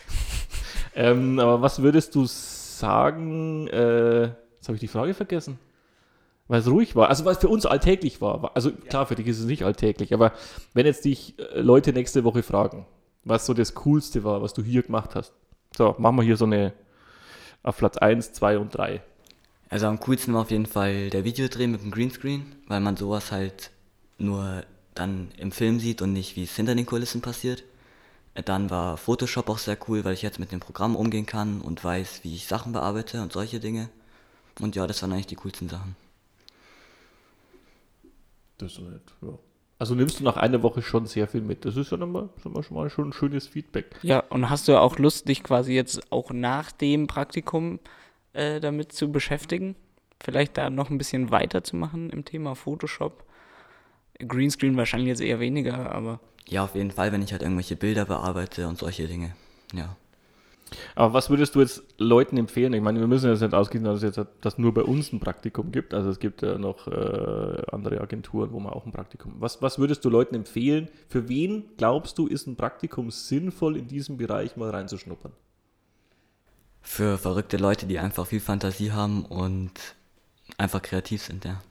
Ähm, 0.98 1.39
aber 1.39 1.62
was 1.62 1.81
würdest 1.81 2.16
du 2.16 2.25
sagen, 2.25 3.68
äh, 3.68 4.22
jetzt 4.56 4.68
habe 4.68 4.75
ich 4.75 4.80
die 4.80 4.88
Frage 4.88 5.13
vergessen. 5.13 5.60
Weil 6.48 6.60
es 6.62 6.69
ruhig 6.69 6.95
war, 6.95 7.10
also 7.10 7.25
weil 7.25 7.33
es 7.33 7.39
für 7.39 7.48
uns 7.50 7.66
alltäglich 7.66 8.22
war. 8.22 8.44
War- 8.44 8.56
Also 8.56 8.72
klar, 8.72 9.06
für 9.07 9.16
dich 9.16 9.27
ist 9.27 9.39
es 9.39 9.45
nicht 9.45 9.63
alltäglich, 9.66 10.13
aber 10.13 10.31
wenn 10.74 10.86
jetzt 10.86 11.04
dich 11.04 11.38
äh, 11.39 11.60
Leute 11.60 11.92
nächste 11.92 12.24
Woche 12.24 12.44
fragen, 12.44 12.86
was 13.25 13.45
so 13.45 13.54
das 13.54 13.74
Coolste 13.74 14.24
war, 14.24 14.42
was 14.42 14.54
du 14.54 14.63
hier 14.63 14.83
gemacht 14.83 15.16
hast. 15.16 15.33
So, 15.75 15.95
machen 15.98 16.16
wir 16.16 16.24
hier 16.24 16.38
so 16.38 16.45
eine 16.45 16.74
auf 17.63 17.77
Platz 17.77 17.98
1, 17.98 18.31
2 18.33 18.60
und 18.60 18.75
3. 18.75 19.01
Also 19.69 19.88
am 19.88 20.00
coolsten 20.00 20.33
war 20.33 20.42
auf 20.42 20.51
jeden 20.51 20.68
Fall 20.68 21.10
der 21.10 21.24
Videodreh 21.24 21.68
mit 21.68 21.81
dem 21.81 21.92
Greenscreen, 21.92 22.56
weil 22.68 22.80
man 22.80 22.95
sowas 22.95 23.31
halt 23.31 23.72
nur 24.19 24.63
dann 24.94 25.31
im 25.38 25.51
Film 25.51 25.80
sieht 25.80 26.01
und 26.01 26.13
nicht, 26.13 26.36
wie 26.36 26.44
es 26.44 26.56
hinter 26.56 26.75
den 26.75 26.86
Kulissen 26.86 27.22
passiert. 27.22 27.63
Dann 28.36 28.69
war 28.69 28.98
Photoshop 28.98 29.50
auch 29.50 29.57
sehr 29.57 29.77
cool, 29.88 30.06
weil 30.06 30.13
ich 30.13 30.22
jetzt 30.22 30.39
mit 30.39 30.51
dem 30.51 30.60
Programm 30.60 30.95
umgehen 30.95 31.25
kann 31.25 31.62
und 31.62 31.83
weiß, 31.83 32.24
wie 32.24 32.36
ich 32.36 32.48
Sachen 32.48 32.74
bearbeite 32.74 33.22
und 33.22 33.33
solche 33.33 33.60
Dinge. 33.60 33.89
Und 34.60 34.75
ja, 34.75 34.86
das 34.88 35.01
waren 35.01 35.12
eigentlich 35.13 35.27
die 35.27 35.36
coolsten 35.36 35.69
Sachen. 35.69 35.95
Das 38.58 38.74
ist 38.74 38.79
nicht, 38.79 39.13
ja. 39.22 39.29
Also 39.77 39.94
nimmst 39.94 40.20
du 40.20 40.24
nach 40.24 40.38
einer 40.38 40.63
Woche 40.63 40.82
schon 40.82 41.05
sehr 41.05 41.27
viel 41.27 41.41
mit. 41.41 41.65
Das 41.65 41.75
ist 41.75 41.91
ja 41.91 41.98
nochmal, 41.98 42.29
schon 42.41 42.53
mal, 42.53 42.63
schon 42.63 42.77
mal 42.77 42.89
schon 42.89 43.10
ein 43.10 43.13
schönes 43.13 43.48
Feedback. 43.48 43.88
Ja, 44.03 44.20
und 44.29 44.50
hast 44.50 44.67
du 44.67 44.79
auch 44.79 44.98
Lust, 44.98 45.27
dich 45.27 45.44
quasi 45.44 45.74
jetzt 45.74 46.12
auch 46.12 46.32
nach 46.32 46.72
dem 46.72 47.08
Praktikum 47.08 47.79
äh, 48.34 48.62
damit 48.62 48.94
zu 48.94 49.12
beschäftigen? 49.12 49.75
Vielleicht 50.24 50.58
da 50.58 50.70
noch 50.70 50.89
ein 50.89 50.98
bisschen 50.98 51.29
weiterzumachen 51.29 52.10
im 52.10 52.24
Thema 52.24 52.55
Photoshop? 52.55 53.25
Greenscreen 54.20 54.77
wahrscheinlich 54.77 55.10
jetzt 55.10 55.22
eher 55.22 55.41
weniger, 55.41 55.91
aber 55.91 56.22
Ja, 56.48 56.63
auf 56.63 56.75
jeden 56.75 56.91
Fall, 56.91 57.12
wenn 57.12 57.22
ich 57.22 57.34
halt 57.34 57.41
irgendwelche 57.41 57.75
Bilder 57.75 58.05
bearbeite 58.05 58.70
und 58.70 58.77
solche 58.77 59.08
Dinge. 59.08 59.36
Ja. 59.74 59.98
Aber 60.95 61.13
was 61.13 61.29
würdest 61.29 61.55
du 61.55 61.62
jetzt 61.62 61.84
Leuten 61.98 62.38
empfehlen? 62.38 62.74
Ich 62.74 62.81
meine, 62.81 63.00
wir 63.00 63.07
müssen 63.07 63.29
jetzt 63.29 63.41
nicht 63.41 63.53
ausgehen, 63.53 63.84
dass 63.84 64.01
es 64.01 64.15
jetzt 64.15 64.27
dass 64.41 64.57
nur 64.57 64.74
bei 64.74 64.81
uns 64.81 65.13
ein 65.13 65.19
Praktikum 65.19 65.72
gibt. 65.72 65.93
Also 65.93 66.10
es 66.10 66.19
gibt 66.19 66.41
ja 66.41 66.57
noch 66.57 66.88
äh, 66.88 67.62
andere 67.72 68.01
Agenturen, 68.01 68.51
wo 68.51 68.60
man 68.60 68.74
auch 68.74 68.86
ein 68.86 68.91
Praktikum. 68.91 69.36
Was, 69.39 69.62
was 69.62 69.77
würdest 69.77 70.03
du 70.05 70.10
Leuten 70.10 70.36
empfehlen? 70.36 70.89
Für 71.07 71.29
wen 71.29 71.65
glaubst 71.77 72.17
du, 72.17 72.27
ist 72.27 72.48
ein 72.48 72.55
Praktikum 72.55 73.12
sinnvoll, 73.12 73.77
in 73.77 73.88
diesem 73.88 74.17
Bereich 74.17 74.57
mal 74.57 74.69
reinzuschnuppern? 74.69 75.31
Für 76.81 77.17
verrückte 77.17 77.57
Leute, 77.57 77.86
die 77.86 78.00
einfach 78.00 78.27
viel 78.27 78.39
Fantasie 78.39 78.91
haben 78.91 79.25
und 79.25 79.72
einfach 80.57 80.81
kreativ 80.81 81.24
sind, 81.24 81.45
ja. 81.45 81.62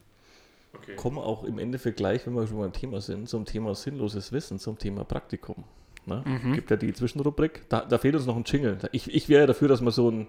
Kommen 0.96 1.18
auch 1.18 1.44
im 1.44 1.58
Endeffekt 1.58 1.96
gleich, 1.96 2.26
wenn 2.26 2.34
wir 2.34 2.46
schon 2.46 2.58
beim 2.58 2.72
Thema 2.72 3.00
sind, 3.00 3.28
zum 3.28 3.44
Thema 3.44 3.74
sinnloses 3.74 4.32
Wissen, 4.32 4.58
zum 4.58 4.78
Thema 4.78 5.04
Praktikum. 5.04 5.64
Ne? 6.06 6.22
Gibt 6.54 6.70
ja 6.70 6.76
die 6.76 6.92
Zwischenrubrik. 6.92 7.62
Da, 7.68 7.80
da 7.84 7.98
fehlt 7.98 8.14
uns 8.14 8.26
noch 8.26 8.36
ein 8.36 8.44
Jingle. 8.46 8.78
Ich, 8.92 9.12
ich 9.12 9.28
wäre 9.28 9.42
ja 9.42 9.46
dafür, 9.46 9.68
dass 9.68 9.80
man 9.80 9.92
so 9.92 10.10
ein, 10.10 10.26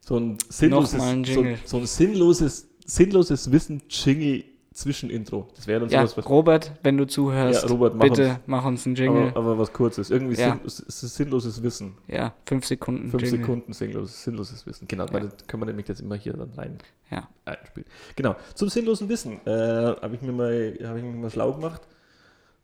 so 0.00 0.16
ein 0.18 0.38
sinnloses, 0.48 1.00
ein 1.00 1.24
so, 1.24 1.44
so 1.64 1.76
ein 1.78 1.86
sinnloses, 1.86 2.68
sinnloses 2.84 3.50
Wissen-Jingle 3.52 4.44
Zwischenintro. 4.72 5.48
Das 5.56 5.66
wäre 5.66 5.80
dann 5.80 5.88
ja, 5.88 6.02
sowas, 6.06 6.18
was 6.18 6.28
Robert, 6.30 6.72
wenn 6.84 6.96
du 6.96 7.04
zuhörst, 7.06 7.64
Ja, 7.64 7.68
Robert, 7.68 7.96
mach 7.96 8.04
bitte 8.04 8.28
uns- 8.28 8.38
mach 8.46 8.64
uns 8.64 8.86
einen 8.86 8.94
Jingle. 8.94 9.28
aber, 9.30 9.36
aber 9.36 9.58
was 9.58 9.72
kurzes. 9.72 10.08
Irgendwie 10.10 10.36
Ja. 10.40 10.56
sinn, 10.66 10.84
sinnloses 11.08 11.62
Wissen. 11.64 11.94
ja, 12.06 12.32
fünf 12.46 12.64
Sekunden 12.64 13.10
Fünf 13.10 13.24
Jingle. 13.24 13.40
Sekunden 13.40 13.72
sinnloses, 13.72 14.22
sinnloses 14.22 14.66
Wissen. 14.66 14.86
Genau, 14.86 15.06
weil 15.10 15.22
das 15.30 15.46
können 15.48 15.62
wir 15.62 15.66
nämlich 15.66 15.88
jetzt 15.88 16.00
immer 16.00 16.14
hier 16.14 16.34
dann 16.34 16.50
rein 16.56 16.78
Ja. 17.10 17.26
einspielen. 17.44 17.88
Genau, 18.14 18.36
zum 18.54 18.68
sinnlosen 18.68 19.08
Wissen 19.08 19.40
äh, 19.46 19.50
habe 19.50 20.14
ich, 20.14 20.22
mir 20.22 20.30
mal- 20.32 20.78
hab 20.84 20.96
ich 20.96 21.02
mich 21.02 21.16
mal 21.16 21.30
schlau 21.30 21.54
gemacht. 21.54 21.82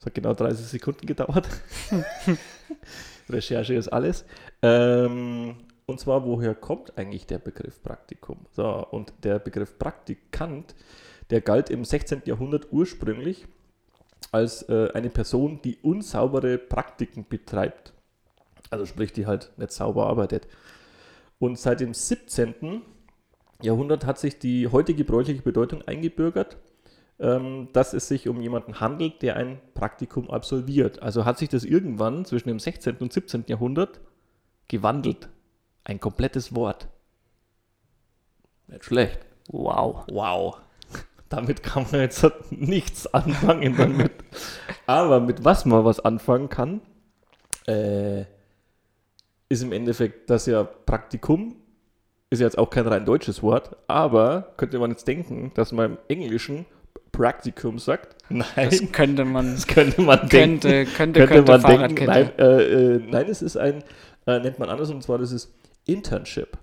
Das 0.05 0.11
hat 0.11 0.17
genau 0.17 0.35
30 0.35 0.67
Sekunden 0.67 1.07
gedauert. 1.07 1.49
Recherche 3.31 3.73
ist 3.73 3.89
alles. 3.89 4.27
Ähm, 4.61 5.57
und 5.87 5.99
zwar, 5.99 6.27
woher 6.27 6.55
kommt 6.55 6.99
eigentlich 6.99 7.27
der 7.27 7.39
Begriff 7.39 7.83
Praktikum? 7.83 8.41
So, 8.53 8.87
und 8.91 9.15
der 9.23 9.39
Begriff 9.39 9.79
Praktikant, 9.79 10.75
der 11.31 11.41
galt 11.41 11.71
im 11.71 11.87
16. 11.87 12.21
Jahrhundert 12.27 12.71
ursprünglich 12.71 13.47
als 14.31 14.69
äh, 14.69 14.91
eine 14.93 15.09
Person, 15.09 15.63
die 15.65 15.79
unsaubere 15.79 16.59
Praktiken 16.59 17.25
betreibt. 17.27 17.95
Also 18.69 18.85
sprich, 18.85 19.11
die 19.15 19.25
halt 19.25 19.53
nicht 19.57 19.73
sauber 19.73 20.07
arbeitet. 20.07 20.49
Und 21.39 21.59
seit 21.59 21.81
dem 21.81 21.95
17. 21.95 22.83
Jahrhundert 23.63 24.05
hat 24.05 24.19
sich 24.19 24.39
die 24.39 24.69
heute 24.69 24.93
gebräuchliche 24.93 25.41
Bedeutung 25.41 25.81
eingebürgert, 25.81 26.59
dass 27.19 27.93
es 27.93 28.09
sich 28.09 28.29
um 28.29 28.41
jemanden 28.41 28.81
handelt, 28.81 29.23
der 29.23 29.37
ein 29.37 29.61
Praktikum 29.75 30.31
absolviert. 30.31 31.01
Also 31.01 31.25
hat 31.25 31.39
sich 31.39 31.49
das 31.49 31.65
irgendwann 31.65 32.25
zwischen 32.25 32.49
dem 32.49 32.59
16. 32.59 32.97
und 32.97 33.13
17. 33.13 33.45
Jahrhundert 33.47 34.01
gewandelt. 34.69 35.29
Ein 35.85 36.01
komplettes 36.01 36.55
Wort. 36.55 36.89
Nicht 38.67 38.85
schlecht. 38.85 39.21
Wow. 39.49 40.05
Wow. 40.11 40.59
Damit 41.29 41.63
kann 41.63 41.87
man 41.91 42.01
jetzt 42.01 42.25
nichts 42.51 43.13
anfangen 43.13 43.77
damit. 43.77 44.13
Aber 44.87 45.21
mit 45.21 45.45
was 45.45 45.65
man 45.65 45.85
was 45.85 46.01
anfangen 46.01 46.49
kann, 46.49 46.81
äh, 47.67 48.23
ist 49.49 49.63
im 49.63 49.73
Endeffekt 49.73 50.31
das 50.31 50.47
ja 50.47 50.65
Praktikum. 50.65 51.57
Ist 52.31 52.41
ja 52.41 52.47
jetzt 52.47 52.59
auch 52.59 52.71
kein 52.71 52.87
rein 52.87 53.05
deutsches 53.05 53.43
Wort, 53.43 53.77
aber 53.87 54.55
könnte 54.57 54.79
man 54.79 54.91
jetzt 54.91 55.07
denken, 55.07 55.53
dass 55.55 55.73
man 55.73 55.93
im 55.93 55.99
Englischen 56.09 56.67
Praktikum 57.17 57.79
sagt. 57.79 58.17
Nein, 58.29 58.47
Das 58.57 58.81
könnte 58.93 59.25
man. 59.25 59.55
das 59.55 59.67
könnte 59.67 60.03
man 60.03 60.29
denken. 60.29 60.61
Könnte, 60.61 60.85
könnte, 60.87 61.27
könnte, 61.27 61.53
man 61.53 61.63
denken. 61.63 62.05
Nein, 62.07 62.31
äh, 62.39 62.63
äh, 62.63 62.99
nein, 63.09 63.27
es 63.29 63.41
ist 63.43 63.57
ein, 63.57 63.85
äh, 64.27 64.39
nennt 64.41 64.59
man 64.59 64.69
anders, 64.69 64.91
und 64.91 65.03
zwar 65.03 65.19
das 65.19 65.31
ist 65.33 65.53
Internship. 65.87 66.57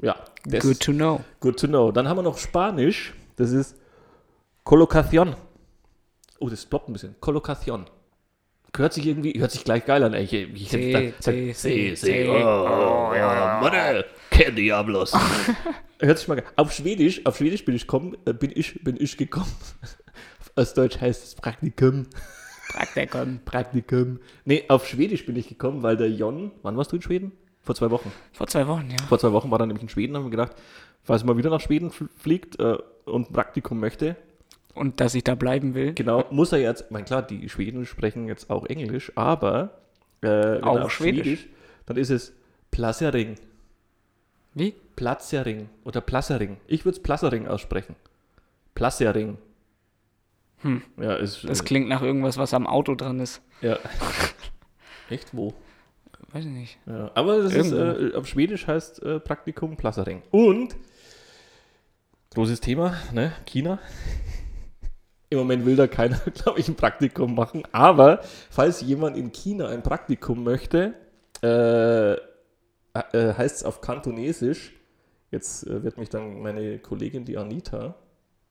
Ja, 0.00 0.16
Good 0.48 0.80
to 0.80 0.92
know. 0.92 1.20
Good 1.40 1.58
to 1.60 1.66
know. 1.66 1.90
Dann 1.92 2.08
haben 2.08 2.16
wir 2.18 2.22
noch 2.22 2.38
Spanisch. 2.38 3.14
Das 3.36 3.50
ist 3.50 3.76
Colocación. 4.64 5.34
Oh, 6.40 6.48
das 6.48 6.64
ploppt 6.66 6.88
ein 6.88 6.92
bisschen. 6.92 7.16
Colocación. 7.20 7.86
Hört 8.76 8.92
sich 8.92 9.06
irgendwie, 9.06 9.32
hört 9.40 9.50
sich 9.50 9.64
gleich 9.64 9.84
geil 9.86 10.04
an. 10.04 10.14
Ich, 10.14 10.32
ich, 10.32 10.68
Sí, 10.70 10.92
da- 10.92 11.00
sí, 11.00 11.52
sí, 11.52 11.52
sí, 11.54 11.96
sí. 11.96 11.96
sí. 11.96 12.28
Que 14.38 14.52
diablos. 14.52 15.12
hört 16.00 16.18
sich 16.18 16.28
mal. 16.28 16.42
Auf 16.56 16.72
Schwedisch, 16.72 17.26
auf 17.26 17.36
Schwedisch 17.38 17.64
bin 17.64 17.74
ich 17.74 17.82
gekommen, 17.82 18.16
äh, 18.24 18.32
bin 18.32 18.52
ich, 18.54 18.82
bin 18.84 18.96
ich 18.98 19.16
gekommen. 19.16 19.52
Aus 20.56 20.74
Deutsch 20.74 21.00
heißt 21.00 21.24
es 21.24 21.34
Praktikum. 21.34 22.06
Praktikum. 22.72 23.40
Praktikum. 23.44 24.18
Nee, 24.44 24.64
auf 24.68 24.86
Schwedisch 24.86 25.24
bin 25.26 25.36
ich 25.36 25.48
gekommen, 25.48 25.82
weil 25.82 25.96
der 25.96 26.10
Jon, 26.10 26.50
wann 26.62 26.76
warst 26.76 26.92
du 26.92 26.96
in 26.96 27.02
Schweden? 27.02 27.32
Vor 27.62 27.74
zwei 27.74 27.90
Wochen. 27.90 28.10
Vor 28.32 28.46
zwei 28.48 28.66
Wochen, 28.66 28.88
ja. 28.90 28.96
Vor 29.08 29.18
zwei 29.18 29.32
Wochen 29.32 29.50
war 29.50 29.60
er 29.60 29.66
nämlich 29.66 29.82
in 29.82 29.88
Schweden, 29.88 30.16
haben 30.16 30.24
wir 30.24 30.30
gedacht, 30.30 30.52
falls 31.02 31.22
er 31.22 31.26
mal 31.26 31.36
wieder 31.36 31.50
nach 31.50 31.60
Schweden 31.60 31.90
fl- 31.90 32.08
fliegt 32.16 32.58
äh, 32.60 32.76
und 33.04 33.30
ein 33.30 33.32
Praktikum 33.32 33.78
möchte, 33.78 34.16
Und 34.74 35.00
dass 35.00 35.14
ich 35.14 35.22
da 35.24 35.34
bleiben 35.34 35.74
will. 35.74 35.92
genau, 35.94 36.24
muss 36.30 36.52
er 36.52 36.58
jetzt, 36.60 36.84
ich 36.86 36.90
meine 36.90 37.04
klar, 37.04 37.22
die 37.22 37.48
Schweden 37.48 37.86
sprechen 37.86 38.26
jetzt 38.28 38.50
auch 38.50 38.66
Englisch, 38.66 39.12
aber 39.16 39.80
äh, 40.22 40.60
Auch 40.60 40.80
auf 40.80 40.92
Schwedisch. 40.92 41.46
dann 41.86 41.96
ist 41.96 42.10
es 42.10 42.32
Plassering. 42.70 43.36
Wie? 44.58 44.74
Platzering 44.96 45.68
oder 45.84 46.00
Plassering. 46.00 46.58
Ich 46.66 46.84
würde 46.84 46.96
es 46.96 47.02
Plassering 47.02 47.46
aussprechen. 47.46 47.96
Plassering. 48.74 49.38
Hm. 50.62 50.82
Ja, 50.96 51.14
ist. 51.14 51.44
Das 51.44 51.60
äh, 51.60 51.64
klingt 51.64 51.88
nach 51.88 52.02
irgendwas, 52.02 52.36
was 52.36 52.52
am 52.54 52.66
Auto 52.66 52.94
dran 52.94 53.20
ist. 53.20 53.40
ja. 53.60 53.78
Echt 55.10 55.34
wo? 55.34 55.54
Weiß 56.32 56.44
ich 56.44 56.50
nicht. 56.50 56.78
Ja, 56.86 57.10
aber 57.14 57.42
das 57.42 57.54
ist, 57.54 57.72
äh, 57.72 58.12
auf 58.14 58.26
Schwedisch 58.26 58.66
heißt 58.66 59.02
äh, 59.02 59.18
Praktikum 59.20 59.76
Plassering. 59.76 60.22
Und 60.30 60.76
großes 62.34 62.60
Thema, 62.60 62.94
ne? 63.12 63.32
China. 63.46 63.78
Im 65.30 65.38
Moment 65.38 65.64
will 65.64 65.76
da 65.76 65.86
keiner, 65.86 66.18
glaube 66.34 66.60
ich, 66.60 66.68
ein 66.68 66.74
Praktikum 66.74 67.34
machen. 67.34 67.62
Aber 67.72 68.20
falls 68.50 68.82
jemand 68.82 69.16
in 69.16 69.32
China 69.32 69.68
ein 69.68 69.82
Praktikum 69.82 70.44
möchte, 70.44 70.94
äh, 71.42 72.16
äh, 72.94 73.34
heißt 73.34 73.56
es 73.56 73.64
auf 73.64 73.80
Kantonesisch. 73.80 74.72
Jetzt 75.30 75.66
äh, 75.66 75.82
wird 75.82 75.98
mich 75.98 76.08
dann 76.08 76.40
meine 76.40 76.78
Kollegin, 76.78 77.24
die 77.24 77.36
Anita, 77.36 77.94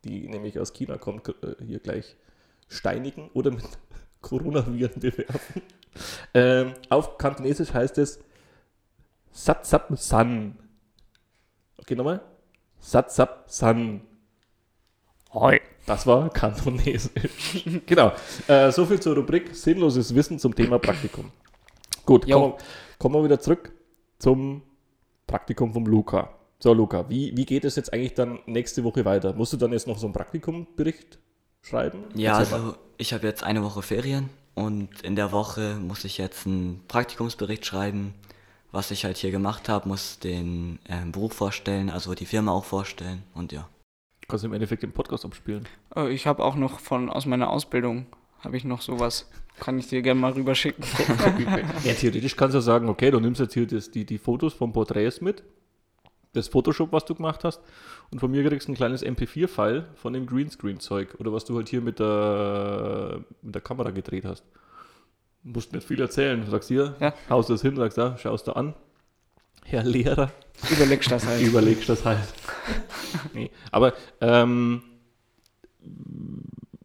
die 0.03 0.27
nämlich 0.27 0.59
aus 0.59 0.73
China 0.73 0.97
kommt, 0.97 1.27
äh, 1.29 1.55
hier 1.65 1.79
gleich 1.79 2.15
steinigen 2.67 3.29
oder 3.33 3.51
mit 3.51 3.65
Coronaviren 4.21 4.99
bewerfen. 4.99 5.61
Ähm, 6.33 6.73
auf 6.89 7.17
Kantonesisch 7.17 7.73
heißt 7.73 7.97
es 7.97 8.19
Satsap 9.31 9.89
San. 9.97 10.57
Okay, 11.77 11.95
nochmal. 11.95 12.21
Satsap 12.79 13.45
San. 13.47 14.01
Hoi. 15.33 15.59
Das 15.85 16.05
war 16.05 16.29
Kantonesisch. 16.29 17.63
genau. 17.85 18.11
Äh, 18.47 18.71
so 18.71 18.85
viel 18.85 18.99
zur 18.99 19.15
Rubrik 19.15 19.55
Sinnloses 19.55 20.13
Wissen 20.13 20.37
zum 20.37 20.53
Thema 20.53 20.79
Praktikum. 20.79 21.31
Gut, 22.05 22.29
kommen 22.29 22.53
kommen 22.99 23.15
wir 23.15 23.23
wieder 23.23 23.39
zurück 23.39 23.71
zum 24.19 24.61
Praktikum 25.25 25.73
vom 25.73 25.85
Luca. 25.85 26.33
So, 26.59 26.73
Luca, 26.73 27.07
wie, 27.09 27.35
wie 27.37 27.45
geht 27.45 27.65
es 27.65 27.75
jetzt 27.75 27.93
eigentlich 27.93 28.15
dann 28.15 28.39
nächste 28.45 28.83
Woche 28.83 29.05
weiter? 29.05 29.33
Musst 29.33 29.53
du 29.53 29.57
dann 29.57 29.73
jetzt 29.73 29.87
noch 29.87 29.97
so 29.97 30.07
einen 30.07 30.13
Praktikumbericht 30.13 31.19
schreiben? 31.61 32.05
Ja, 32.15 32.39
Erzähl 32.39 32.57
mal. 32.57 32.65
also 32.65 32.77
ich 32.97 33.13
habe 33.13 33.27
jetzt 33.27 33.43
eine 33.43 33.63
Woche 33.63 33.83
Ferien 33.83 34.29
und 34.55 35.01
in 35.03 35.15
der 35.15 35.31
Woche 35.31 35.75
muss 35.75 36.03
ich 36.03 36.17
jetzt 36.17 36.47
einen 36.47 36.83
Praktikumsbericht 36.87 37.65
schreiben, 37.65 38.15
was 38.71 38.89
ich 38.89 39.05
halt 39.05 39.17
hier 39.17 39.31
gemacht 39.31 39.69
habe, 39.69 39.87
muss 39.87 40.19
den 40.19 40.79
ähm, 40.89 41.11
Beruf 41.11 41.33
vorstellen, 41.33 41.89
also 41.89 42.15
die 42.15 42.25
Firma 42.25 42.51
auch 42.51 42.65
vorstellen 42.65 43.23
und 43.35 43.51
ja. 43.51 43.69
Kannst 44.27 44.43
du 44.43 44.47
im 44.47 44.53
Endeffekt 44.53 44.83
den 44.83 44.91
Podcast 44.91 45.23
abspielen. 45.23 45.67
Oh, 45.95 46.05
ich 46.05 46.27
habe 46.27 46.43
auch 46.43 46.55
noch 46.55 46.79
von 46.79 47.09
aus 47.09 47.25
meiner 47.25 47.49
Ausbildung 47.49 48.07
habe 48.47 48.55
ich 48.55 48.63
noch 48.63 48.81
sowas. 48.81 49.29
Kann 49.59 49.77
ich 49.77 49.87
dir 49.87 50.01
gerne 50.01 50.21
mal 50.21 50.31
rüberschicken. 50.31 50.81
ja, 51.83 51.93
theoretisch 51.93 52.37
kannst 52.37 52.55
du 52.55 52.61
sagen, 52.61 52.87
okay, 52.87 53.11
du 53.11 53.19
nimmst 53.19 53.41
jetzt 53.41 53.53
hier 53.53 53.67
das, 53.67 53.91
die, 53.91 54.05
die 54.05 54.17
Fotos 54.17 54.53
vom 54.53 54.71
Porträts 54.71 55.19
mit, 55.19 55.43
das 56.31 56.47
Photoshop, 56.47 56.93
was 56.93 57.03
du 57.03 57.13
gemacht 57.15 57.43
hast, 57.43 57.59
und 58.09 58.19
von 58.19 58.31
mir 58.31 58.47
kriegst 58.47 58.69
du 58.69 58.71
ein 58.71 58.75
kleines 58.75 59.03
MP4-File 59.03 59.89
von 59.95 60.13
dem 60.13 60.25
Greenscreen-Zeug 60.27 61.15
oder 61.19 61.33
was 61.33 61.43
du 61.43 61.57
halt 61.57 61.67
hier 61.67 61.81
mit 61.81 61.99
der, 61.99 63.25
mit 63.41 63.53
der 63.53 63.61
Kamera 63.61 63.91
gedreht 63.91 64.23
hast. 64.23 64.45
Du 65.43 65.49
musst 65.51 65.73
nicht 65.73 65.85
viel 65.85 65.99
erzählen. 65.99 66.39
Du 66.45 66.49
sagst 66.49 66.69
hier, 66.69 66.95
Ja. 67.01 67.13
haust 67.29 67.49
das 67.49 67.61
hin, 67.61 67.75
sagst 67.75 67.97
da, 67.97 68.17
schaust 68.17 68.47
du 68.47 68.53
an. 68.53 68.75
Herr 69.65 69.83
Lehrer, 69.83 70.31
Überlegst 70.71 71.11
das 71.11 71.25
halt. 71.27 71.41
überlegst 71.41 71.89
das 71.89 72.05
halt. 72.05 72.19
nee. 73.33 73.51
Aber 73.71 73.93
ähm, 74.21 74.83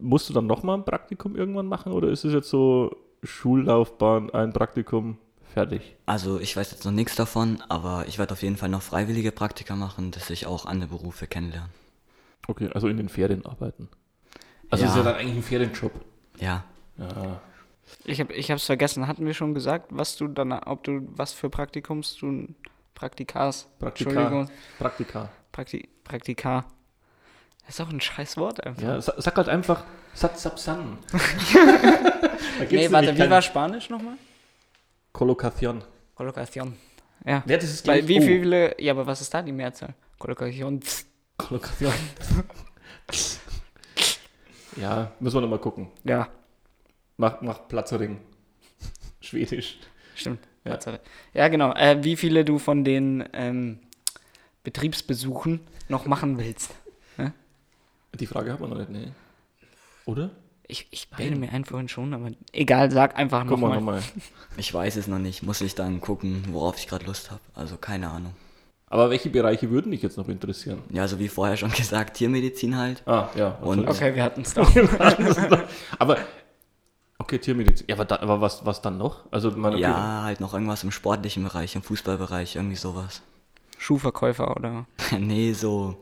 musst 0.03 0.29
du 0.29 0.33
dann 0.33 0.45
nochmal 0.45 0.77
ein 0.77 0.85
Praktikum 0.85 1.35
irgendwann 1.35 1.65
machen 1.67 1.91
oder 1.91 2.09
ist 2.09 2.25
es 2.25 2.33
jetzt 2.33 2.49
so 2.49 2.95
Schullaufbahn, 3.23 4.29
ein 4.31 4.53
Praktikum, 4.53 5.17
fertig? 5.53 5.95
Also 6.05 6.39
ich 6.39 6.55
weiß 6.55 6.71
jetzt 6.71 6.85
noch 6.85 6.91
nichts 6.91 7.15
davon, 7.15 7.61
aber 7.69 8.05
ich 8.07 8.19
werde 8.19 8.33
auf 8.33 8.41
jeden 8.43 8.57
Fall 8.57 8.69
noch 8.69 8.81
freiwillige 8.81 9.31
Praktika 9.31 9.75
machen, 9.75 10.11
dass 10.11 10.29
ich 10.29 10.45
auch 10.45 10.65
andere 10.65 10.89
Berufe 10.89 11.27
kennenlerne. 11.27 11.69
Okay, 12.47 12.69
also 12.73 12.87
in 12.87 12.97
den 12.97 13.09
Ferien 13.09 13.45
arbeiten. 13.45 13.87
Also 14.69 14.83
Ja. 14.85 14.89
ist 14.91 14.97
ja 14.97 15.03
dann 15.03 15.15
eigentlich 15.15 15.37
ein 15.37 15.43
Ferienjob. 15.43 15.91
Ja, 16.39 16.63
Ja. 16.97 17.41
Ich 18.05 18.19
habe 18.21 18.33
ich 18.33 18.49
hab's 18.49 18.65
vergessen. 18.65 19.07
Hatten 19.07 19.25
wir 19.25 19.33
schon 19.33 19.53
gesagt, 19.53 19.87
was 19.89 20.15
du 20.15 20.27
dann, 20.27 20.53
ob 20.53 20.83
du 20.83 21.01
was 21.15 21.33
für 21.33 21.49
Praktikums 21.49 22.15
du 22.15 22.47
Praktikas. 22.95 23.67
Praktika. 23.79 24.09
Entschuldigung. 24.09 24.49
Praktika. 24.79 25.29
Prakti, 25.51 25.89
Praktika. 26.03 26.65
Das 27.65 27.75
ist 27.75 27.81
auch 27.81 27.89
ein 27.89 28.01
scheiß 28.01 28.37
Wort 28.37 28.63
einfach. 28.65 28.81
Ja, 28.83 29.01
sa- 29.01 29.15
sag 29.17 29.35
halt 29.37 29.49
einfach 29.49 29.83
Satsapsan. 30.13 30.97
nee, 32.69 32.91
warte, 32.91 33.17
wie 33.17 33.29
war 33.29 33.41
Spanisch 33.41 33.89
nochmal? 33.89 34.15
Kolokation. 35.11 35.83
Kolokation. 36.15 36.75
Ja. 37.25 37.43
Ja, 37.45 37.57
das 37.57 37.63
ist 37.65 37.87
Weil, 37.87 38.01
gleich 38.03 38.07
wie 38.09 38.21
viele, 38.25 38.81
ja, 38.81 38.91
aber 38.93 39.07
was 39.07 39.21
ist 39.21 39.33
da 39.33 39.41
die 39.41 39.51
Mehrzahl? 39.51 39.93
Kolokation. 40.19 40.81
Kolokation. 41.37 41.93
ja, 44.77 45.11
müssen 45.19 45.37
wir 45.37 45.41
nochmal 45.41 45.59
gucken. 45.59 45.89
Ja, 46.03 46.27
Mach, 47.17 47.41
mach 47.41 47.67
Platzering. 47.67 48.19
Schwedisch. 49.21 49.77
stimmt. 50.15 50.39
Ja. 50.65 50.79
Ja, 50.85 50.99
ja 51.33 51.47
genau. 51.47 51.73
Äh, 51.73 52.03
wie 52.03 52.15
viele 52.17 52.43
du 52.43 52.57
von 52.57 52.83
den 52.83 53.23
ähm, 53.33 53.79
Betriebsbesuchen 54.63 55.59
noch 55.89 56.05
machen 56.05 56.37
willst? 56.39 56.73
Die 58.19 58.27
Frage 58.27 58.53
hat 58.53 58.59
man 58.59 58.69
noch 58.69 58.77
nicht, 58.77 58.89
ne? 58.89 59.11
Oder? 60.05 60.29
Ich, 60.67 60.87
ich 60.91 61.09
bilde 61.09 61.35
mir 61.35 61.51
ein 61.51 61.65
vorhin 61.65 61.89
schon, 61.89 62.13
aber 62.13 62.29
egal, 62.51 62.89
sag 62.91 63.17
einfach 63.17 63.45
Guck 63.47 63.59
mal 63.59 63.75
nochmal. 63.75 63.95
nochmal. 63.97 64.03
ich 64.57 64.73
weiß 64.73 64.95
es 64.95 65.07
noch 65.07 65.19
nicht, 65.19 65.43
muss 65.43 65.61
ich 65.61 65.75
dann 65.75 65.99
gucken, 65.99 66.43
worauf 66.51 66.77
ich 66.77 66.87
gerade 66.87 67.05
Lust 67.05 67.31
habe. 67.31 67.41
Also 67.53 67.77
keine 67.77 68.09
Ahnung. 68.09 68.33
Aber 68.87 69.09
welche 69.09 69.29
Bereiche 69.29 69.69
würden 69.71 69.91
dich 69.91 70.01
jetzt 70.03 70.17
noch 70.17 70.29
interessieren? 70.29 70.79
Ja, 70.91 71.01
also 71.01 71.19
wie 71.19 71.27
vorher 71.27 71.57
schon 71.57 71.71
gesagt, 71.75 72.15
Tiermedizin 72.17 72.77
halt. 72.77 73.01
Ah, 73.07 73.29
ja. 73.35 73.49
Und- 73.61 73.87
Okay, 73.87 74.13
wir 74.15 74.23
hatten 74.23 74.41
es 74.41 74.53
doch. 74.53 74.69
aber, 75.99 76.17
okay, 77.17 77.39
Tiermedizin. 77.39 77.87
Ja, 77.89 77.95
aber, 77.95 78.05
da, 78.05 78.19
aber 78.19 78.39
was, 78.39 78.65
was 78.65 78.81
dann 78.81 78.97
noch? 78.97 79.25
Also, 79.31 79.51
meine, 79.51 79.75
okay, 79.75 79.81
Ja, 79.83 80.21
halt 80.23 80.39
noch 80.39 80.53
irgendwas 80.53 80.83
im 80.83 80.91
sportlichen 80.91 81.43
Bereich, 81.43 81.75
im 81.75 81.81
Fußballbereich, 81.83 82.55
irgendwie 82.55 82.75
sowas. 82.77 83.21
Schuhverkäufer 83.79 84.55
oder. 84.55 84.85
nee, 85.19 85.51
so 85.53 85.97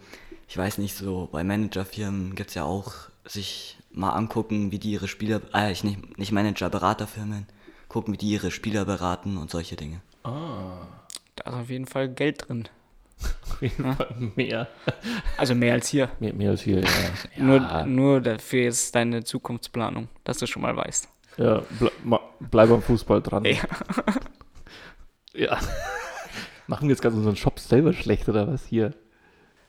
ich 0.52 0.58
weiß 0.58 0.80
nicht, 0.80 0.98
so 0.98 1.30
bei 1.32 1.46
Managerfirmen 1.46 2.36
gibt 2.36 2.50
es 2.50 2.56
ja 2.56 2.66
auch 2.66 2.92
sich 3.24 3.78
mal 3.90 4.10
angucken, 4.10 4.74
wie 4.74 4.80
die 4.80 4.92
ihre 4.92 5.08
Spieler, 5.08 5.40
äh, 5.54 5.72
ich 5.72 5.86
nicht, 5.86 6.18
nicht 6.18 6.34
Manager, 6.34 6.70
Beraterfirmen, 6.70 7.46
gucken, 7.88 8.14
wie 8.14 8.18
die 8.18 8.32
ihre 8.32 8.52
Spieler 8.52 8.84
beraten 8.84 9.38
und 9.38 9.50
solche 9.50 9.78
Dinge. 9.78 10.02
Da 10.24 10.90
ist 11.46 11.54
auf 11.54 11.70
jeden 11.70 11.86
Fall 11.86 12.10
Geld 12.10 12.50
drin. 12.50 12.68
Auf 13.50 13.62
jeden 13.62 13.96
Fall 13.96 14.14
mehr. 14.36 14.68
Also 15.38 15.56
mehr 15.56 15.72
als 15.72 15.88
hier. 15.88 16.10
mehr. 16.20 16.34
Mehr 16.34 16.50
als 16.50 16.64
hier, 16.64 16.82
ja. 16.82 16.90
Nur, 17.38 17.86
nur 17.86 18.20
dafür 18.20 18.68
ist 18.68 18.94
deine 18.94 19.24
Zukunftsplanung, 19.24 20.10
dass 20.26 20.40
du 20.40 20.48
schon 20.48 20.64
mal 20.64 20.76
weißt. 20.76 21.08
Ja, 21.38 21.64
ble 21.80 22.20
bleib 22.42 22.72
am 22.72 22.82
Fußball 22.82 23.22
dran. 23.22 23.46
Ja. 23.46 23.56
Ja. 25.34 25.58
Machen 26.68 26.90
wir 26.90 26.94
jetzt 26.94 27.02
gerade 27.02 27.16
unseren 27.16 27.38
Shop 27.38 27.58
selber 27.58 27.94
schlecht 27.94 28.28
oder 28.28 28.50
was 28.50 28.66
hier? 28.66 28.94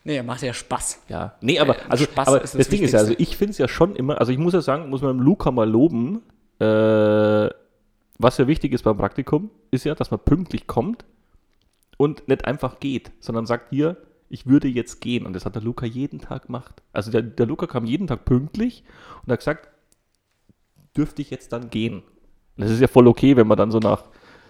Nee, 0.05 0.23
macht 0.23 0.43
ja 0.43 0.53
Spaß. 0.53 1.03
Ja. 1.09 1.35
Nee, 1.41 1.61
aber, 1.61 1.77
also, 1.89 2.05
Spaß 2.05 2.29
aber 2.29 2.41
das, 2.41 2.53
das 2.53 2.69
Ding 2.69 2.83
ist 2.83 2.93
ja, 2.93 2.99
also 2.99 3.15
ich 3.19 3.37
finde 3.37 3.53
es 3.53 3.59
ja 3.59 3.69
schon 3.69 3.95
immer, 3.95 4.19
also 4.19 4.33
ich 4.33 4.39
muss 4.39 4.53
ja 4.53 4.61
sagen, 4.61 4.91
muss 4.91 5.03
man 5.03 5.17
dem 5.17 5.25
Luca 5.25 5.51
mal 5.51 5.69
loben, 5.69 6.23
äh, 6.59 7.49
was 8.19 8.39
ja 8.39 8.47
wichtig 8.47 8.73
ist 8.73 8.83
beim 8.83 8.97
Praktikum, 8.97 9.51
ist 9.71 9.85
ja, 9.85 9.95
dass 9.95 10.11
man 10.11 10.21
pünktlich 10.21 10.67
kommt 10.67 11.05
und 11.97 12.27
nicht 12.29 12.45
einfach 12.45 12.81
geht, 12.81 13.13
sondern 13.21 13.47
sagt 13.47 13.71
hier, 13.71 13.97
ich 14.29 14.47
würde 14.47 14.67
jetzt 14.67 15.01
gehen. 15.01 15.27
Und 15.27 15.35
das 15.35 15.45
hat 15.45 15.55
der 15.55 15.63
Luca 15.63 15.87
jeden 15.87 16.19
Tag 16.19 16.47
gemacht. 16.47 16.83
Also 16.93 17.11
der, 17.11 17.23
der 17.23 17.47
Luca 17.47 17.67
kam 17.67 17.85
jeden 17.85 18.07
Tag 18.07 18.25
pünktlich 18.25 18.83
und 19.25 19.33
hat 19.33 19.41
gesagt, 19.41 19.69
dürfte 20.97 21.23
ich 21.23 21.31
jetzt 21.31 21.53
dann 21.53 21.71
gehen. 21.71 22.03
Und 22.57 22.65
das 22.65 22.71
ist 22.71 22.81
ja 22.81 22.89
voll 22.89 23.07
okay, 23.07 23.37
wenn 23.37 23.47
man 23.47 23.59
dann 23.59 23.71
so 23.71 23.79
nach 23.79 24.05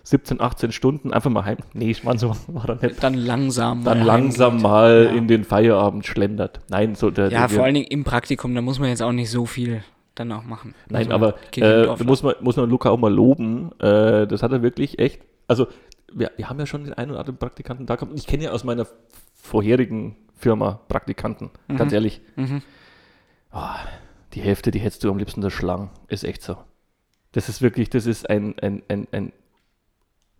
17, 0.04 0.40
18 0.40 0.72
Stunden 0.72 1.12
einfach 1.12 1.30
mal 1.30 1.44
heim. 1.44 1.58
Nee, 1.74 1.90
ich 1.90 2.02
meine, 2.04 2.18
so 2.18 2.34
war 2.48 2.68
er 2.68 2.74
nicht. 2.86 3.02
Dann 3.02 3.14
langsam. 3.14 3.84
Dann 3.84 4.02
langsam 4.02 4.52
heimgeht. 4.54 4.62
mal 4.62 5.04
Ja. 5.06 5.10
in 5.16 5.28
den 5.28 5.44
Feierabend 5.44 6.06
schlendert. 6.06 6.60
Nein, 6.68 6.94
so 6.94 7.10
der. 7.10 7.30
Ja, 7.30 7.46
der, 7.46 7.48
vor 7.50 7.64
allen 7.64 7.74
Dingen 7.74 7.86
im 7.86 8.04
Praktikum, 8.04 8.54
da 8.54 8.62
muss 8.62 8.78
man 8.78 8.88
jetzt 8.88 9.02
auch 9.02 9.12
nicht 9.12 9.30
so 9.30 9.46
viel 9.46 9.84
dann 10.14 10.30
auch 10.32 10.44
machen. 10.44 10.74
Nein, 10.90 11.10
Also, 11.12 11.14
aber 11.14 11.34
äh, 11.56 12.04
muss 12.04 12.22
man, 12.22 12.34
muss 12.40 12.56
man 12.56 12.68
Luca 12.68 12.90
auch 12.90 12.98
mal 12.98 13.12
loben. 13.12 13.70
Äh, 13.80 14.26
das 14.26 14.42
hat 14.42 14.52
er 14.52 14.62
wirklich 14.62 14.98
echt. 14.98 15.20
Also, 15.48 15.68
wir, 16.12 16.30
wir 16.36 16.48
haben 16.50 16.58
ja 16.58 16.66
schon 16.66 16.84
den 16.84 16.92
einen 16.94 17.10
oder 17.12 17.20
anderen 17.20 17.38
Praktikanten 17.38 17.86
da 17.86 17.96
gehabt. 17.96 18.12
Ich 18.16 18.26
kenne 18.26 18.44
ja 18.44 18.50
aus 18.50 18.64
meiner 18.64 18.86
vorherigen 19.34 20.16
Firma 20.36 20.80
Praktikanten, 20.88 21.50
ganz 21.76 21.92
ehrlich. 21.92 22.20
Mhm. 22.36 22.62
Oh, 23.52 23.60
die 24.34 24.40
Hälfte, 24.40 24.70
die 24.70 24.78
hättest 24.80 25.04
du 25.04 25.10
am 25.10 25.18
liebsten 25.18 25.42
erschlagen. 25.42 25.90
Ist 26.08 26.24
echt 26.24 26.42
so. 26.42 26.56
Das 27.32 27.48
ist 27.48 27.62
wirklich, 27.62 27.88
das 27.90 28.06
ist 28.06 28.28
ein, 28.28 28.54
ein, 28.60 28.82
ein, 28.88 29.06
ein 29.12 29.32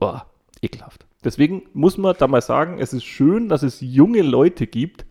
oh, 0.03 0.21
ekelhaft. 0.61 1.07
Deswegen 1.25 1.63
muss 1.73 1.99
man 1.99 2.17
da 2.19 2.27
mal 2.27 2.43
sagen, 2.43 2.79
es 2.79 2.93
ist 2.93 3.05
schön, 3.05 3.49
dass 3.49 3.63
es 3.63 3.81
junge 3.81 4.23
Leute 4.23 4.67
gibt, 4.67 5.07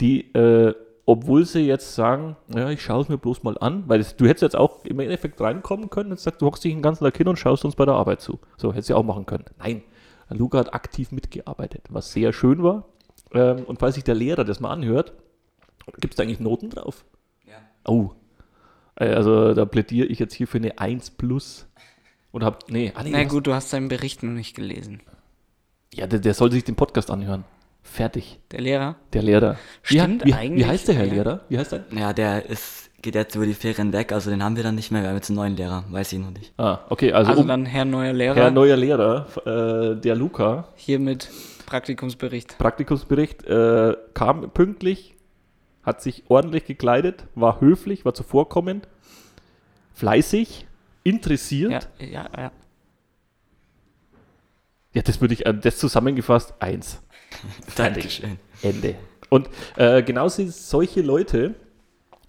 die, 0.00 0.32
äh, 0.34 0.74
obwohl 1.04 1.44
sie 1.44 1.60
jetzt 1.60 1.94
sagen, 1.94 2.36
ja, 2.54 2.70
ich 2.70 2.82
schaue 2.82 3.02
es 3.02 3.08
mir 3.08 3.18
bloß 3.18 3.42
mal 3.42 3.58
an, 3.58 3.84
weil 3.86 4.00
es, 4.00 4.16
du 4.16 4.26
hättest 4.26 4.42
jetzt 4.42 4.56
auch 4.56 4.84
im 4.84 5.00
Endeffekt 5.00 5.40
reinkommen 5.40 5.90
können 5.90 6.12
und 6.12 6.20
sagst, 6.20 6.40
du 6.40 6.46
hockst 6.46 6.64
dich 6.64 6.72
den 6.72 6.82
ganzen 6.82 7.04
Tag 7.04 7.16
hin 7.16 7.28
und 7.28 7.38
schaust 7.38 7.64
uns 7.64 7.76
bei 7.76 7.84
der 7.84 7.94
Arbeit 7.94 8.20
zu. 8.20 8.38
So, 8.56 8.72
hättest 8.72 8.90
du 8.90 8.96
auch 8.96 9.02
machen 9.02 9.26
können. 9.26 9.44
Nein, 9.58 9.82
Luca 10.30 10.58
hat 10.58 10.72
aktiv 10.72 11.12
mitgearbeitet, 11.12 11.82
was 11.90 12.12
sehr 12.12 12.32
schön 12.32 12.62
war. 12.62 12.86
Ähm, 13.32 13.64
und 13.64 13.78
falls 13.80 13.96
sich 13.96 14.04
der 14.04 14.14
Lehrer 14.14 14.44
das 14.44 14.60
mal 14.60 14.70
anhört, 14.70 15.12
gibt 15.98 16.14
es 16.14 16.16
da 16.16 16.22
eigentlich 16.22 16.40
Noten 16.40 16.70
drauf? 16.70 17.04
Ja. 17.46 17.56
Oh. 17.86 18.10
Äh, 18.96 19.12
Also 19.14 19.54
da 19.54 19.64
plädiere 19.64 20.06
ich 20.06 20.18
jetzt 20.18 20.34
hier 20.34 20.46
für 20.46 20.58
eine 20.58 20.78
1 20.78 21.10
plus. 21.12 21.66
Und 22.32 22.44
hab, 22.44 22.70
nee, 22.70 22.92
ah, 22.94 23.02
nee 23.02 23.10
Na 23.12 23.24
gut, 23.24 23.46
du 23.46 23.54
hast 23.54 23.70
seinen 23.70 23.88
Bericht 23.88 24.22
noch 24.22 24.32
nicht 24.32 24.54
gelesen. 24.54 25.00
Ja, 25.92 26.06
der, 26.06 26.20
der 26.20 26.34
soll 26.34 26.52
sich 26.52 26.64
den 26.64 26.76
Podcast 26.76 27.10
anhören. 27.10 27.44
Fertig. 27.82 28.38
Der 28.52 28.60
Lehrer? 28.60 28.96
Der 29.12 29.22
Lehrer. 29.22 29.56
Stimmt 29.82 30.24
wie, 30.24 30.28
wie, 30.28 30.34
eigentlich, 30.34 30.64
Wie 30.64 30.68
heißt 30.68 30.88
der 30.88 30.94
Herr 30.94 31.06
ja. 31.06 31.12
Lehrer? 31.14 31.40
Wie 31.48 31.58
heißt 31.58 31.72
der? 31.72 31.84
Ja, 31.90 32.12
der 32.12 32.46
ist, 32.46 32.90
geht 33.02 33.14
jetzt 33.14 33.34
über 33.34 33.46
die 33.46 33.54
Ferien 33.54 33.92
weg, 33.92 34.12
also 34.12 34.30
den 34.30 34.44
haben 34.44 34.56
wir 34.56 34.62
dann 34.62 34.76
nicht 34.76 34.92
mehr. 34.92 35.02
Wir 35.02 35.08
haben 35.08 35.16
jetzt 35.16 35.30
einen 35.30 35.36
neuen 35.36 35.56
Lehrer, 35.56 35.84
weiß 35.88 36.12
ich 36.12 36.18
noch 36.20 36.30
nicht. 36.30 36.52
Ah, 36.56 36.80
okay, 36.88 37.12
also, 37.12 37.30
Also 37.30 37.42
um, 37.42 37.48
dann 37.48 37.66
Herr 37.66 37.84
neuer 37.84 38.12
Lehrer, 38.12 38.36
Herr 38.36 38.50
neuer 38.50 38.76
Lehrer, 38.76 39.26
äh, 39.44 40.00
der 40.00 40.14
Luca, 40.14 40.68
hiermit 40.76 41.28
Praktikumsbericht. 41.66 42.58
Praktikumsbericht, 42.58 43.44
äh, 43.46 43.96
kam 44.14 44.50
pünktlich, 44.50 45.14
hat 45.82 46.02
sich 46.02 46.24
ordentlich 46.28 46.66
gekleidet, 46.66 47.24
war 47.34 47.60
höflich, 47.60 48.04
war 48.04 48.14
zuvorkommend, 48.14 48.86
fleißig, 49.94 50.66
interessiert. 51.02 51.88
Ja, 51.98 52.06
ja, 52.06 52.30
ja. 52.36 52.52
Ja, 54.92 55.02
das 55.02 55.20
würde 55.20 55.34
ich, 55.34 55.46
äh, 55.46 55.54
das 55.54 55.78
zusammengefasst, 55.78 56.54
eins. 56.58 57.00
Fertig. 57.66 58.20
Dankeschön. 58.22 58.38
Ende. 58.62 58.96
Und 59.28 59.48
äh, 59.76 60.02
genau 60.02 60.28
solche 60.28 61.02
Leute 61.02 61.54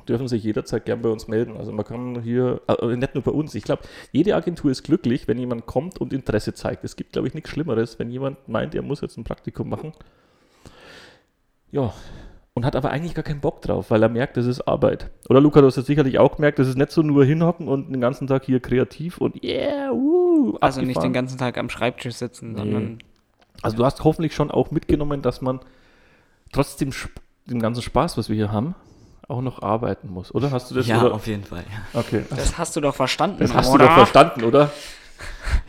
dürfen 0.07 0.27
sich 0.27 0.43
jederzeit 0.43 0.85
gern 0.85 1.01
bei 1.01 1.09
uns 1.09 1.27
melden. 1.27 1.57
Also 1.57 1.71
man 1.71 1.85
kann 1.85 2.21
hier, 2.21 2.61
äh, 2.67 2.95
nicht 2.95 3.15
nur 3.15 3.23
bei 3.23 3.31
uns, 3.31 3.55
ich 3.55 3.63
glaube, 3.63 3.83
jede 4.11 4.35
Agentur 4.35 4.71
ist 4.71 4.83
glücklich, 4.83 5.27
wenn 5.27 5.37
jemand 5.37 5.65
kommt 5.65 5.99
und 5.99 6.13
Interesse 6.13 6.53
zeigt. 6.53 6.83
Es 6.83 6.95
gibt, 6.95 7.13
glaube 7.13 7.27
ich, 7.27 7.33
nichts 7.33 7.49
Schlimmeres, 7.49 7.97
wenn 7.97 8.11
jemand 8.11 8.47
meint, 8.47 8.75
er 8.75 8.83
muss 8.83 9.01
jetzt 9.01 9.17
ein 9.17 9.23
Praktikum 9.23 9.69
machen. 9.69 9.93
Ja, 11.71 11.93
und 12.53 12.65
hat 12.65 12.75
aber 12.75 12.91
eigentlich 12.91 13.13
gar 13.13 13.23
keinen 13.23 13.39
Bock 13.39 13.61
drauf, 13.61 13.91
weil 13.91 14.03
er 14.03 14.09
merkt, 14.09 14.35
das 14.37 14.45
ist 14.45 14.61
Arbeit. 14.67 15.09
Oder 15.29 15.39
Luca, 15.39 15.61
du 15.61 15.67
hast 15.67 15.77
das 15.77 15.85
sicherlich 15.85 16.19
auch 16.19 16.35
gemerkt, 16.35 16.59
das 16.59 16.67
ist 16.67 16.77
nicht 16.77 16.91
so 16.91 17.01
nur 17.01 17.23
hinhocken 17.23 17.67
und 17.67 17.89
den 17.91 18.01
ganzen 18.01 18.27
Tag 18.27 18.43
hier 18.45 18.59
kreativ 18.59 19.17
und 19.19 19.41
yeah, 19.43 19.91
uh, 19.91 20.57
Also 20.59 20.81
nicht 20.81 21.01
den 21.01 21.13
ganzen 21.13 21.37
Tag 21.37 21.57
am 21.57 21.69
Schreibtisch 21.69 22.15
sitzen, 22.15 22.55
sondern 22.55 22.99
Also 23.61 23.77
du 23.77 23.85
hast 23.85 24.03
hoffentlich 24.03 24.35
schon 24.35 24.51
auch 24.51 24.71
mitgenommen, 24.71 25.21
dass 25.21 25.41
man 25.41 25.59
trotzdem 26.51 26.89
Sp- 26.91 27.15
dem 27.45 27.59
ganzen 27.59 27.81
Spaß, 27.81 28.17
was 28.17 28.27
wir 28.29 28.35
hier 28.35 28.51
haben, 28.51 28.75
auch 29.27 29.41
noch 29.41 29.61
arbeiten 29.61 30.09
muss, 30.09 30.33
oder? 30.35 30.51
Hast 30.51 30.69
du 30.71 30.75
das? 30.75 30.87
Ja, 30.87 31.01
oder? 31.01 31.13
auf 31.13 31.25
jeden 31.27 31.43
Fall. 31.45 31.63
Ja. 31.93 31.99
Okay. 31.99 32.23
das 32.29 32.57
hast 32.57 32.75
du 32.75 32.81
doch 32.81 32.95
verstanden, 32.95 33.37
Das 33.39 33.53
hast 33.53 33.69
oder? 33.69 33.85
du 33.85 33.85
doch 33.89 33.95
verstanden, 33.95 34.43
oder? 34.43 34.71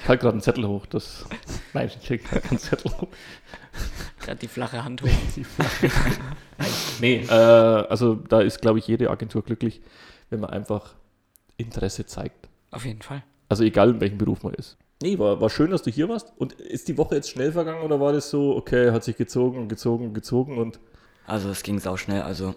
Ich 0.03 0.09
halte 0.09 0.23
gerade 0.23 0.33
einen 0.35 0.43
Zettel 0.43 0.67
hoch. 0.67 0.87
Das 0.87 1.25
Nein, 1.73 1.89
ich 1.89 2.07
krieg 2.07 2.25
gerade 2.29 2.41
keinen 2.43 2.59
Zettel 2.59 2.91
hoch. 2.93 3.09
Gerade 4.21 4.39
die 4.39 4.49
flache 4.49 4.83
Hand 4.85 5.03
hoch. 5.03 5.09
Nee, 7.01 7.25
äh, 7.29 7.33
also 7.33 8.15
da 8.15 8.41
ist, 8.41 8.61
glaube 8.61 8.79
ich, 8.79 8.87
jede 8.87 9.11
Agentur 9.11 9.43
glücklich, 9.43 9.81
wenn 10.31 10.41
man 10.41 10.51
einfach 10.51 10.95
Interesse 11.57 12.07
zeigt. 12.07 12.49
Auf 12.71 12.85
jeden 12.85 13.03
Fall. 13.03 13.23
Also 13.49 13.65
egal, 13.65 13.91
in 13.91 14.01
welchem 14.01 14.19
Beruf 14.19 14.43
man 14.43 14.55
ist. 14.55 14.77
Nee, 15.03 15.19
war, 15.19 15.41
war 15.41 15.51
schön, 15.51 15.71
dass 15.71 15.83
du 15.83 15.91
hier 15.91 16.09
warst. 16.09 16.33
Und 16.37 16.53
ist 16.55 16.89
die 16.89 16.97
Woche 16.97 17.17
jetzt 17.17 17.31
schnell 17.31 17.53
vergangen 17.53 17.83
oder 17.83 18.01
war 18.01 18.13
das 18.13 18.31
so, 18.31 18.57
okay, 18.57 18.93
hat 18.93 19.05
sich 19.05 19.17
gezogen 19.17 19.59
und 19.59 19.69
gezogen 19.69 20.07
und 20.07 20.15
gezogen 20.15 20.59
und 20.59 20.79
Also 21.27 21.51
es 21.51 21.63
ging 21.63 21.79
sau 21.81 21.97
schnell, 21.97 22.23
also 22.23 22.55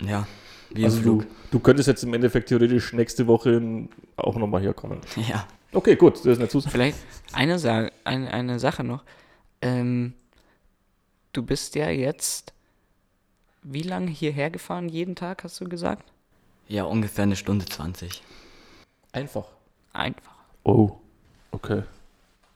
ja, 0.00 0.26
wie 0.72 0.84
also 0.84 0.98
im 0.98 1.02
du, 1.04 1.20
Flug. 1.20 1.26
du 1.50 1.58
könntest 1.60 1.88
jetzt 1.88 2.04
im 2.04 2.14
Endeffekt 2.14 2.48
theoretisch 2.50 2.92
nächste 2.92 3.26
Woche 3.26 3.88
auch 4.16 4.36
nochmal 4.36 4.60
herkommen. 4.62 5.00
Ja. 5.28 5.46
Okay, 5.72 5.96
gut, 5.96 6.16
das 6.16 6.26
ist 6.26 6.38
eine 6.38 6.48
Zusage. 6.48 6.72
Vielleicht 6.72 6.98
eine, 7.32 7.58
Sa 7.58 7.88
eine, 8.04 8.32
eine 8.32 8.58
Sache 8.58 8.82
noch. 8.82 9.04
Ähm, 9.62 10.14
du 11.32 11.42
bist 11.42 11.74
ja 11.74 11.90
jetzt 11.90 12.52
wie 13.62 13.82
lange 13.82 14.10
hierher 14.10 14.50
gefahren? 14.50 14.88
Jeden 14.88 15.14
Tag, 15.14 15.44
hast 15.44 15.60
du 15.60 15.68
gesagt? 15.68 16.04
Ja, 16.68 16.84
ungefähr 16.84 17.24
eine 17.24 17.36
Stunde 17.36 17.66
20. 17.66 18.22
Einfach. 19.12 19.46
Einfach. 19.92 20.34
Oh, 20.64 20.92
okay. 21.50 21.82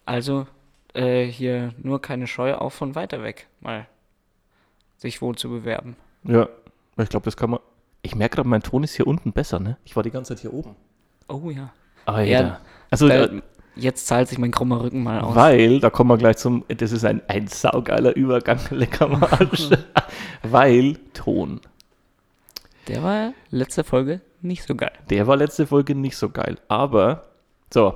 Also 0.07 0.47
äh, 0.95 1.25
hier 1.25 1.75
nur 1.79 2.01
keine 2.01 2.27
Scheu, 2.27 2.55
auch 2.55 2.73
von 2.73 2.95
weiter 2.95 3.23
weg 3.23 3.49
mal 3.61 3.87
sich 4.97 5.21
wohl 5.21 5.37
zu 5.37 5.49
bewerben. 5.49 5.97
Ja, 6.23 6.49
ich 6.97 7.09
glaube, 7.09 7.25
das 7.25 7.37
kann 7.37 7.51
man. 7.51 7.61
Ich 8.03 8.15
merke 8.15 8.37
gerade, 8.37 8.49
mein 8.49 8.63
Ton 8.63 8.85
ist 8.85 8.95
hier 8.95 9.07
unten 9.07 9.33
besser, 9.33 9.59
ne? 9.59 9.77
Ich 9.85 9.97
war 9.97 10.03
die 10.03 10.11
ganze 10.11 10.35
Zeit 10.35 10.41
hier 10.43 10.53
oben. 10.53 10.77
Oh 11.29 11.51
ja. 11.51 11.73
Alter. 12.07 12.31
Ja, 12.31 12.61
also, 12.91 13.09
Da, 13.09 13.25
äh, 13.25 13.43
jetzt 13.77 14.07
zahlt 14.07 14.29
sich 14.29 14.39
mein 14.39 14.51
krummer 14.51 14.83
Rücken 14.83 15.03
mal 15.03 15.21
aus. 15.21 15.35
weil, 15.35 15.81
da 15.81 15.91
kommen 15.91 16.11
wir 16.11 16.19
gleich 16.19 16.37
zum. 16.37 16.65
Das 16.69 16.93
ist 16.93 17.05
ein, 17.05 17.23
ein 17.29 17.47
saugeiler 17.49 18.15
Übergang, 18.17 18.59
lecker 18.71 19.09
Marsch. 19.09 19.69
weil 20.43 20.95
Ton. 21.13 21.61
Der 22.89 23.03
war 23.03 23.33
letzte 23.51 23.83
Folge 23.85 24.21
nicht 24.43 24.65
so 24.67 24.75
geil. 24.75 24.93
Der 25.11 25.27
war 25.27 25.37
letzte 25.37 25.67
Folge 25.67 25.95
nicht 25.95 26.17
so 26.17 26.29
geil. 26.29 26.57
Aber, 26.69 27.25
so, 27.73 27.95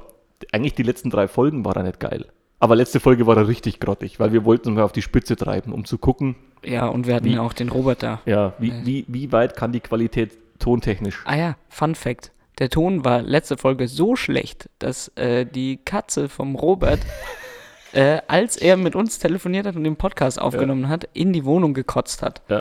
eigentlich 0.52 0.74
die 0.74 0.82
letzten 0.82 1.10
drei 1.10 1.28
Folgen 1.28 1.64
war 1.64 1.76
er 1.76 1.82
nicht 1.82 2.00
geil. 2.00 2.26
Aber 2.60 2.74
letzte 2.74 2.98
Folge 2.98 3.26
war 3.26 3.36
er 3.36 3.46
richtig 3.46 3.78
grottig, 3.80 4.18
weil 4.18 4.32
wir 4.32 4.44
wollten 4.44 4.74
mal 4.74 4.82
auf 4.82 4.92
die 4.92 5.02
Spitze 5.02 5.36
treiben, 5.36 5.72
um 5.72 5.84
zu 5.84 5.96
gucken, 5.98 6.34
Ja, 6.64 6.86
und 6.86 7.06
wir 7.06 7.14
hatten 7.14 7.26
Wie- 7.26 7.34
ja 7.34 7.42
auch 7.42 7.52
den 7.52 7.68
Robert 7.68 8.02
da. 8.02 8.20
ja, 8.26 8.54
wie, 8.58 8.72
wie, 8.84 9.04
wie 9.06 9.30
weit 9.30 9.54
kann 9.56 9.70
die 9.72 9.78
Qualität 9.80 10.36
tontechnisch. 10.58 11.22
Ah 11.24 11.36
ja, 11.36 11.56
Fun 11.68 11.94
Fact. 11.94 12.32
Der 12.58 12.70
Ton 12.70 13.04
war 13.04 13.22
letzte 13.22 13.56
Folge 13.56 13.86
so 13.88 14.16
schlecht, 14.16 14.68
dass 14.78 15.08
äh, 15.16 15.46
die 15.46 15.76
Katze 15.84 16.28
vom 16.28 16.56
Robert, 16.56 17.00
äh, 17.92 18.18
als 18.26 18.56
er 18.56 18.76
mit 18.76 18.96
uns 18.96 19.18
telefoniert 19.18 19.66
hat 19.66 19.76
und 19.76 19.84
den 19.84 19.96
Podcast 19.96 20.40
aufgenommen 20.40 20.88
hat, 20.88 21.08
in 21.14 21.32
die 21.32 21.44
Wohnung 21.44 21.72
gekotzt 21.74 22.22
hat. 22.22 22.42
Ja. 22.48 22.60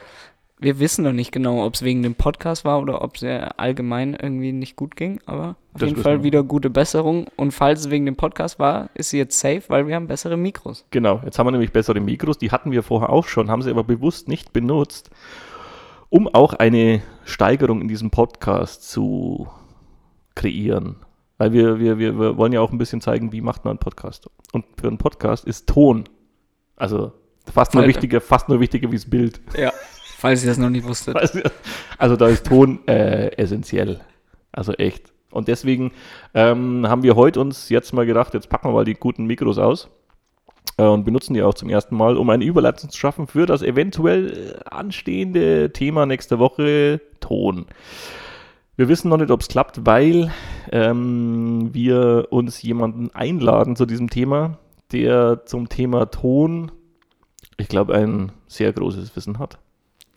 wir 0.60 0.80
wissen 0.80 1.04
noch 1.04 1.14
nicht 1.14 1.32
genau, 1.32 1.66
ob 1.66 1.74
es 1.76 1.84
wegen 1.84 2.02
dem 2.04 2.16
Podcast 2.16 2.64
war 2.66 2.80
oder 2.82 3.02
ob 3.02 3.16
es 3.16 3.22
ja 3.22 3.40
allgemein 3.58 4.16
irgendwie 4.20 4.52
nicht 4.52 4.76
gut 4.76 4.96
ging, 4.96 5.20
aber 5.26 5.56
auf 5.74 5.82
Das 5.82 5.90
jeden 5.90 6.02
Fall 6.02 6.20
wir. 6.20 6.24
wieder 6.24 6.44
gute 6.44 6.70
Besserung. 6.70 7.28
Und 7.36 7.52
falls 7.52 7.82
es 7.82 7.90
wegen 7.90 8.06
dem 8.06 8.16
Podcast 8.16 8.60
war, 8.60 8.90
ist 8.94 9.10
sie 9.12 9.18
jetzt 9.18 9.40
safe, 9.40 9.64
weil 9.68 9.88
wir 9.88 9.96
haben 9.96 10.08
bessere 10.08 10.38
Mikros. 10.38 10.86
Genau, 10.92 11.22
jetzt 11.26 11.38
haben 11.40 11.48
wir 11.48 11.52
nämlich 11.52 11.72
bessere 11.72 12.00
Mikros, 12.00 12.38
die 12.38 12.52
hatten 12.52 12.72
wir 12.72 12.84
vorher 12.84 13.10
auch 13.10 13.28
schon, 13.28 13.50
haben 13.50 13.62
sie 13.64 13.72
aber 13.72 13.84
bewusst 13.84 14.28
nicht 14.28 14.54
benutzt, 14.54 15.10
um 16.10 16.28
auch 16.28 16.54
eine 16.54 17.02
Steigerung 17.26 17.82
in 17.82 17.88
diesem 17.88 18.12
Podcast 18.12 18.90
zu 18.90 19.48
kreieren. 20.38 20.98
Weil 21.38 21.52
wir, 21.52 21.80
wir, 21.80 22.00
wir, 22.00 22.20
wir 22.20 22.38
wollen 22.38 22.54
ja 22.54 22.62
auch 22.62 22.72
ein 22.72 22.78
bisschen 22.78 23.02
zeigen, 23.02 23.32
wie 23.32 23.42
macht 23.42 23.66
man 23.66 23.72
einen 23.72 23.80
Podcast. 23.80 24.30
Und 24.54 24.66
für 24.80 24.88
einen 24.88 24.98
Podcast 24.98 25.46
ist 25.46 25.68
Ton, 25.68 26.06
also 26.76 27.12
fast 27.52 27.74
nur 27.74 27.86
wichtiger, 27.86 28.22
fast 28.22 28.50
nur 28.50 28.60
wichtiger 28.60 28.92
wie 28.92 28.96
das 28.96 29.10
Bild. 29.10 29.42
Ja. 29.58 29.72
Falls 30.18 30.44
ihr 30.44 30.50
das 30.50 30.58
noch 30.58 30.70
nicht 30.70 30.88
wusstet. 30.88 31.16
Also, 31.20 31.40
also 31.98 32.16
da 32.16 32.28
ist 32.28 32.46
Ton 32.46 32.80
äh, 32.88 33.28
essentiell. 33.38 34.00
Also 34.52 34.74
echt. 34.74 35.14
Und 35.30 35.48
deswegen 35.48 35.92
ähm, 36.34 36.88
haben 36.88 37.04
wir 37.04 37.16
heute 37.16 37.40
uns 37.40 37.70
jetzt 37.70 37.94
mal 37.94 38.06
gedacht, 38.06 38.34
jetzt 38.34 38.50
packen 38.50 38.70
wir 38.70 38.74
mal 38.74 38.86
die 38.86 38.96
guten 38.96 39.26
Mikros 39.26 39.60
aus 39.60 39.90
äh, 40.78 40.84
und 40.84 41.04
benutzen 41.04 41.34
die 41.36 41.44
auch 41.44 41.54
zum 41.54 41.70
ersten 41.70 41.96
Mal, 41.96 42.18
um 42.18 42.30
eine 42.32 42.46
Überleitung 42.46 42.90
zu 42.90 42.98
schaffen 42.98 43.28
für 43.28 43.46
das 43.46 43.62
eventuell 43.62 44.56
äh, 44.56 44.70
anstehende 44.70 45.72
Thema 45.72 46.08
nächste 46.08 46.40
Woche 46.40 47.02
Ton. 47.20 47.68
Wir 48.78 48.88
wissen 48.90 49.10
noch 49.10 49.18
nicht, 49.18 49.32
ob 49.32 49.42
es 49.42 49.48
klappt, 49.48 49.88
weil 49.88 50.32
ähm, 50.72 51.74
wir 51.74 52.28
uns 52.30 52.62
jemanden 52.62 53.10
einladen 53.16 53.76
zu 53.76 53.88
diesem 53.88 54.08
Thema, 54.08 54.60
der 54.92 55.48
zum 55.48 55.68
Thema 55.68 56.06
Ton, 56.12 56.72
ich 57.58 57.70
glaube, 57.70 57.96
ein 57.96 58.32
sehr 58.46 58.72
großes 58.72 59.16
Wissen 59.16 59.40
hat. 59.40 59.58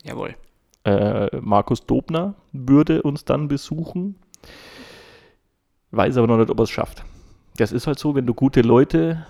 Jawohl. 0.05 0.37
Äh, 0.85 1.35
Markus 1.40 1.87
Dobner 1.87 2.35
würde 2.53 3.01
uns 3.01 3.25
dann 3.25 3.49
besuchen. 3.49 4.16
Weiß 5.90 6.18
aber 6.18 6.27
noch 6.27 6.37
nicht, 6.37 6.51
ob 6.51 6.61
er 6.61 6.64
es 6.64 6.70
schafft. 6.70 7.03
Das 7.57 7.73
ist 7.73 7.87
halt 7.87 7.99
so, 7.99 8.14
wenn 8.14 8.27
du 8.27 8.35
gute 8.35 8.61
Leute 8.61 9.27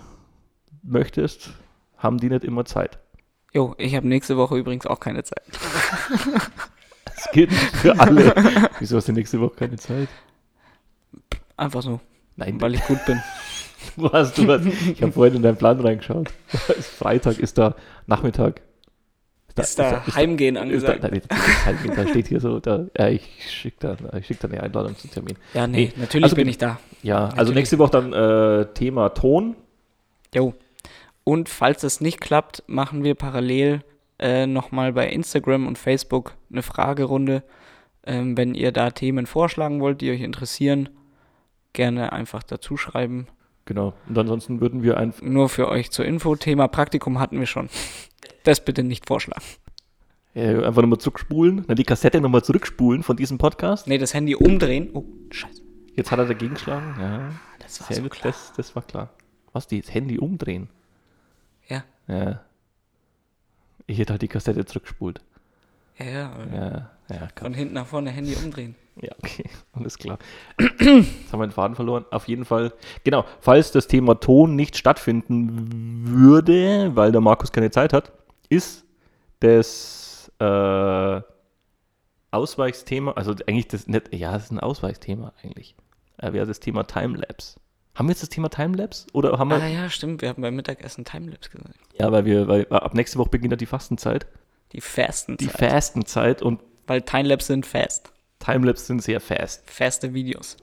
möchtest, 0.82 1.52
haben 1.96 2.18
die 2.18 2.30
nicht 2.30 2.42
immer 2.42 2.64
Zeit. 2.64 2.98
Jo, 3.54 3.76
ich 3.78 3.94
habe 3.94 4.08
nächste 4.08 4.36
Woche 4.36 4.58
übrigens 4.58 4.86
auch 4.86 4.98
keine 4.98 5.22
Zeit. 5.22 5.44
Gilt 7.32 7.50
nicht 7.50 7.76
für 7.76 7.98
alle. 7.98 8.32
Wieso 8.78 8.96
hast 8.96 9.08
du 9.08 9.12
nächste 9.12 9.40
Woche 9.40 9.54
keine 9.56 9.76
Zeit? 9.76 10.08
Einfach 11.56 11.82
so, 11.82 12.00
Nein, 12.36 12.60
weil 12.60 12.74
ich 12.74 12.82
gut 12.86 13.04
bin. 13.06 13.20
du 13.96 14.10
hast 14.12 14.38
du 14.38 14.48
hast, 14.50 14.64
Ich 14.66 15.02
habe 15.02 15.12
vorhin 15.12 15.36
in 15.36 15.42
deinen 15.42 15.56
Plan 15.56 15.78
reingeschaut. 15.80 16.30
Freitag 16.48 17.38
ist 17.38 17.58
da 17.58 17.74
Nachmittag. 18.06 18.62
Ist 19.56 19.78
da 19.78 20.06
Heimgehen 20.14 20.56
ist 20.56 20.86
da, 20.86 20.92
angesagt? 20.92 21.04
das 21.04 21.12
ist 21.12 21.66
halt, 21.66 21.98
da 21.98 22.06
steht 22.08 22.28
hier 22.28 22.40
so, 22.40 22.60
da, 22.60 22.86
ja, 22.96 23.08
ich 23.08 23.28
schicke 23.50 23.76
da, 24.10 24.22
schick 24.22 24.40
da 24.40 24.48
eine 24.48 24.62
Einladung 24.62 24.96
zum 24.96 25.10
Termin. 25.10 25.36
Ja, 25.52 25.66
nee, 25.66 25.92
Nee, 25.96 26.00
natürlich 26.00 26.24
also 26.24 26.36
bin 26.36 26.48
ich 26.48 26.56
da. 26.56 26.78
Ja, 27.02 27.24
also 27.24 27.30
Natürlich. 27.36 27.54
nächste 27.56 27.78
Woche 27.78 27.90
dann 27.90 28.12
äh, 28.12 28.66
Thema 28.72 29.10
Ton. 29.10 29.56
Jo. 30.34 30.54
Und 31.24 31.48
falls 31.48 31.82
das 31.82 32.00
nicht 32.00 32.20
klappt, 32.20 32.62
machen 32.68 33.04
wir 33.04 33.14
parallel 33.14 33.82
äh, 34.20 34.46
nochmal 34.46 34.92
bei 34.92 35.08
Instagram 35.08 35.66
und 35.66 35.78
Facebook 35.78 36.36
eine 36.50 36.62
Fragerunde. 36.62 37.42
Ähm, 38.04 38.36
wenn 38.36 38.54
ihr 38.54 38.72
da 38.72 38.90
Themen 38.90 39.26
vorschlagen 39.26 39.80
wollt, 39.80 40.00
die 40.00 40.10
euch 40.10 40.20
interessieren, 40.20 40.88
gerne 41.72 42.12
einfach 42.12 42.42
dazu 42.42 42.76
schreiben. 42.76 43.26
Genau. 43.64 43.92
Und 44.08 44.18
ansonsten 44.18 44.60
würden 44.60 44.82
wir 44.82 44.96
einfach. 44.96 45.22
Nur 45.22 45.48
für 45.48 45.68
euch 45.68 45.90
zur 45.90 46.04
Info, 46.04 46.34
Thema 46.36 46.68
Praktikum 46.68 47.18
hatten 47.18 47.38
wir 47.38 47.46
schon. 47.46 47.68
Das 48.44 48.64
bitte 48.64 48.82
nicht 48.82 49.06
vorschlagen. 49.06 49.44
Äh, 50.34 50.64
einfach 50.64 50.82
nochmal 50.82 50.98
zurückspulen, 50.98 51.66
dann 51.66 51.76
die 51.76 51.84
Kassette 51.84 52.20
nochmal 52.20 52.42
zurückspulen 52.44 53.02
von 53.02 53.16
diesem 53.16 53.38
Podcast. 53.38 53.86
Nee, 53.86 53.98
das 53.98 54.14
Handy 54.14 54.34
umdrehen. 54.34 54.90
Oh, 54.94 55.04
scheiße. 55.30 55.62
Jetzt 55.94 56.10
hat 56.10 56.20
er 56.20 56.26
dagegen 56.26 56.54
geschlagen. 56.54 56.94
Ja, 57.00 57.30
Das 57.58 57.80
war 57.80 57.94
so 57.96 58.08
klar. 58.08 58.32
Das, 58.32 58.52
das 58.56 58.74
war 58.76 58.82
klar. 58.82 59.10
Was, 59.52 59.66
die 59.66 59.80
das 59.80 59.92
Handy 59.92 60.18
umdrehen? 60.18 60.68
Ja, 61.68 61.84
Ja. 62.06 62.40
Ich 63.90 63.98
hätte 63.98 64.12
halt 64.12 64.22
die 64.22 64.28
Kassette 64.28 64.64
zurückgespult. 64.64 65.20
ja, 65.98 66.30
ja. 66.54 66.90
Ja, 67.08 67.28
Von 67.34 67.54
hinten 67.54 67.74
nach 67.74 67.86
vorne 67.86 68.10
Handy 68.10 68.36
umdrehen. 68.36 68.76
Ja, 69.00 69.10
okay, 69.18 69.50
alles 69.72 69.98
klar. 69.98 70.16
Jetzt 70.60 71.32
haben 71.32 71.40
wir 71.40 71.46
den 71.48 71.50
Faden 71.50 71.74
verloren. 71.74 72.04
Auf 72.12 72.28
jeden 72.28 72.44
Fall, 72.44 72.72
genau, 73.02 73.24
falls 73.40 73.72
das 73.72 73.88
Thema 73.88 74.14
Ton 74.20 74.54
nicht 74.54 74.76
stattfinden 74.76 76.04
würde, 76.06 76.94
weil 76.94 77.10
der 77.10 77.20
Markus 77.20 77.50
keine 77.50 77.72
Zeit 77.72 77.92
hat, 77.92 78.12
ist 78.48 78.84
das 79.40 80.30
äh, 80.38 81.20
Ausweichsthema, 82.30 83.12
also 83.12 83.34
eigentlich 83.48 83.66
das 83.66 83.88
nicht, 83.88 84.14
ja, 84.14 84.30
das 84.32 84.44
ist 84.44 84.52
ein 84.52 84.60
Ausweichsthema 84.60 85.32
eigentlich. 85.42 85.74
Äh, 86.18 86.32
Wäre 86.32 86.46
das 86.46 86.60
Thema 86.60 86.84
Timelapse. 86.84 87.58
Haben 88.00 88.08
wir 88.08 88.12
jetzt 88.12 88.22
das 88.22 88.30
Thema 88.30 88.48
Timelapse? 88.48 89.06
Oder 89.12 89.38
haben 89.38 89.50
wir. 89.50 89.56
Ah 89.62 89.66
ja, 89.66 89.90
stimmt. 89.90 90.22
Wir 90.22 90.30
haben 90.30 90.40
beim 90.40 90.56
Mittagessen 90.56 91.04
Timelapse 91.04 91.50
gesagt. 91.50 91.74
Ja, 91.98 92.10
weil 92.10 92.24
wir, 92.24 92.48
weil 92.48 92.66
ab 92.70 92.94
nächste 92.94 93.18
Woche 93.18 93.28
beginnt 93.28 93.52
ja 93.52 93.58
die 93.58 93.66
Fastenzeit. 93.66 94.26
Die 94.72 94.80
fasten 94.80 95.36
Die 95.36 95.48
Fastenzeit 95.48 96.40
und 96.40 96.62
Weil 96.86 97.02
Timelapse 97.02 97.48
sind 97.48 97.66
fast. 97.66 98.10
Timelapse 98.38 98.86
sind 98.86 99.02
sehr 99.02 99.20
fast. 99.20 99.70
Faste 99.70 100.14
Videos. 100.14 100.56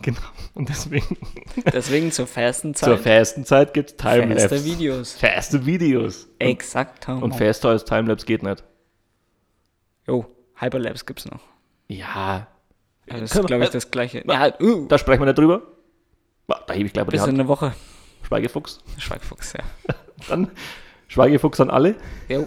Genau. 0.00 0.20
Und 0.54 0.68
deswegen 0.68 1.18
Deswegen 1.72 2.12
zur 2.12 2.28
fasten 2.28 2.72
zur 2.76 3.02
Zeit. 3.02 3.18
Fastenzeit 3.18 3.74
gibt 3.74 3.90
es 3.90 3.96
Timelapse. 3.96 4.48
Faste 4.48 4.64
Videos. 4.64 5.12
Faste 5.14 5.66
Videos. 5.66 6.26
Und, 6.26 6.46
Exakt. 6.46 7.08
und 7.08 7.34
faster 7.34 7.70
als 7.70 7.84
Timelapse 7.84 8.26
geht 8.26 8.44
nicht. 8.44 8.62
Jo, 10.06 10.24
Hyperlapse 10.54 11.04
gibt's 11.04 11.24
noch. 11.24 11.40
Ja. 11.88 12.46
Das 13.08 13.34
ist, 13.34 13.44
glaube 13.44 13.64
ich, 13.64 13.70
das 13.70 13.90
gleiche. 13.90 14.22
Ja, 14.24 14.52
uh, 14.60 14.86
Da 14.86 14.98
sprechen 14.98 15.22
wir 15.22 15.26
nicht 15.26 15.38
drüber. 15.38 15.62
Da 16.48 16.72
hebe 16.72 16.86
ich 16.86 16.92
gleich 16.92 17.04
mal 17.06 17.10
die 17.10 17.16
bis 17.16 17.22
in 17.22 17.28
Hand. 17.28 17.40
eine 17.40 17.48
Woche. 17.48 17.74
Schweigefuchs. 18.22 18.80
Schweigfuchs, 18.98 19.52
ja. 19.52 19.60
Dann 20.28 20.50
Schweigefuchs 21.08 21.60
an 21.60 21.70
alle. 21.70 21.94
Jo, 22.28 22.46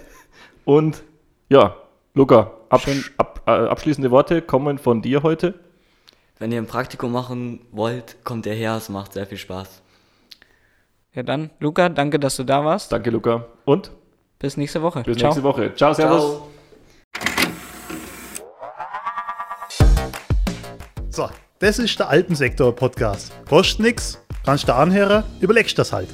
Und 0.64 1.02
ja, 1.48 1.76
Luca, 2.14 2.50
absch 2.68 3.12
ab, 3.16 3.42
äh, 3.46 3.50
abschließende 3.50 4.10
Worte 4.10 4.42
kommen 4.42 4.78
von 4.78 5.00
dir 5.02 5.22
heute. 5.22 5.58
Wenn 6.38 6.52
ihr 6.52 6.58
ein 6.60 6.66
Praktikum 6.66 7.12
machen 7.12 7.60
wollt, 7.70 8.24
kommt 8.24 8.46
ihr 8.46 8.54
her, 8.54 8.76
es 8.76 8.88
macht 8.88 9.12
sehr 9.12 9.26
viel 9.26 9.38
Spaß. 9.38 9.82
ja 11.14 11.22
dann, 11.22 11.50
Luca, 11.60 11.88
danke, 11.88 12.18
dass 12.18 12.36
du 12.36 12.44
da 12.44 12.64
warst. 12.64 12.92
Danke, 12.92 13.10
Luca. 13.10 13.46
Und 13.64 13.90
Bis 14.38 14.56
nächste 14.56 14.80
Woche. 14.82 15.02
bis 15.02 15.18
Ciao. 15.18 15.28
nächste 15.28 15.42
Woche. 15.42 15.74
Ciao, 15.74 15.92
Servus. 15.92 16.22
Ciao. 16.22 16.48
So, 21.10 21.28
das 21.60 21.78
ist 21.78 21.98
der 21.98 22.08
Alpensektor-Podcast. 22.08 23.32
Kostet 23.46 23.80
nix, 23.80 24.18
kannst 24.44 24.66
du 24.66 24.74
anhören, 24.74 25.24
überlegst 25.40 25.78
das 25.78 25.92
halt. 25.92 26.08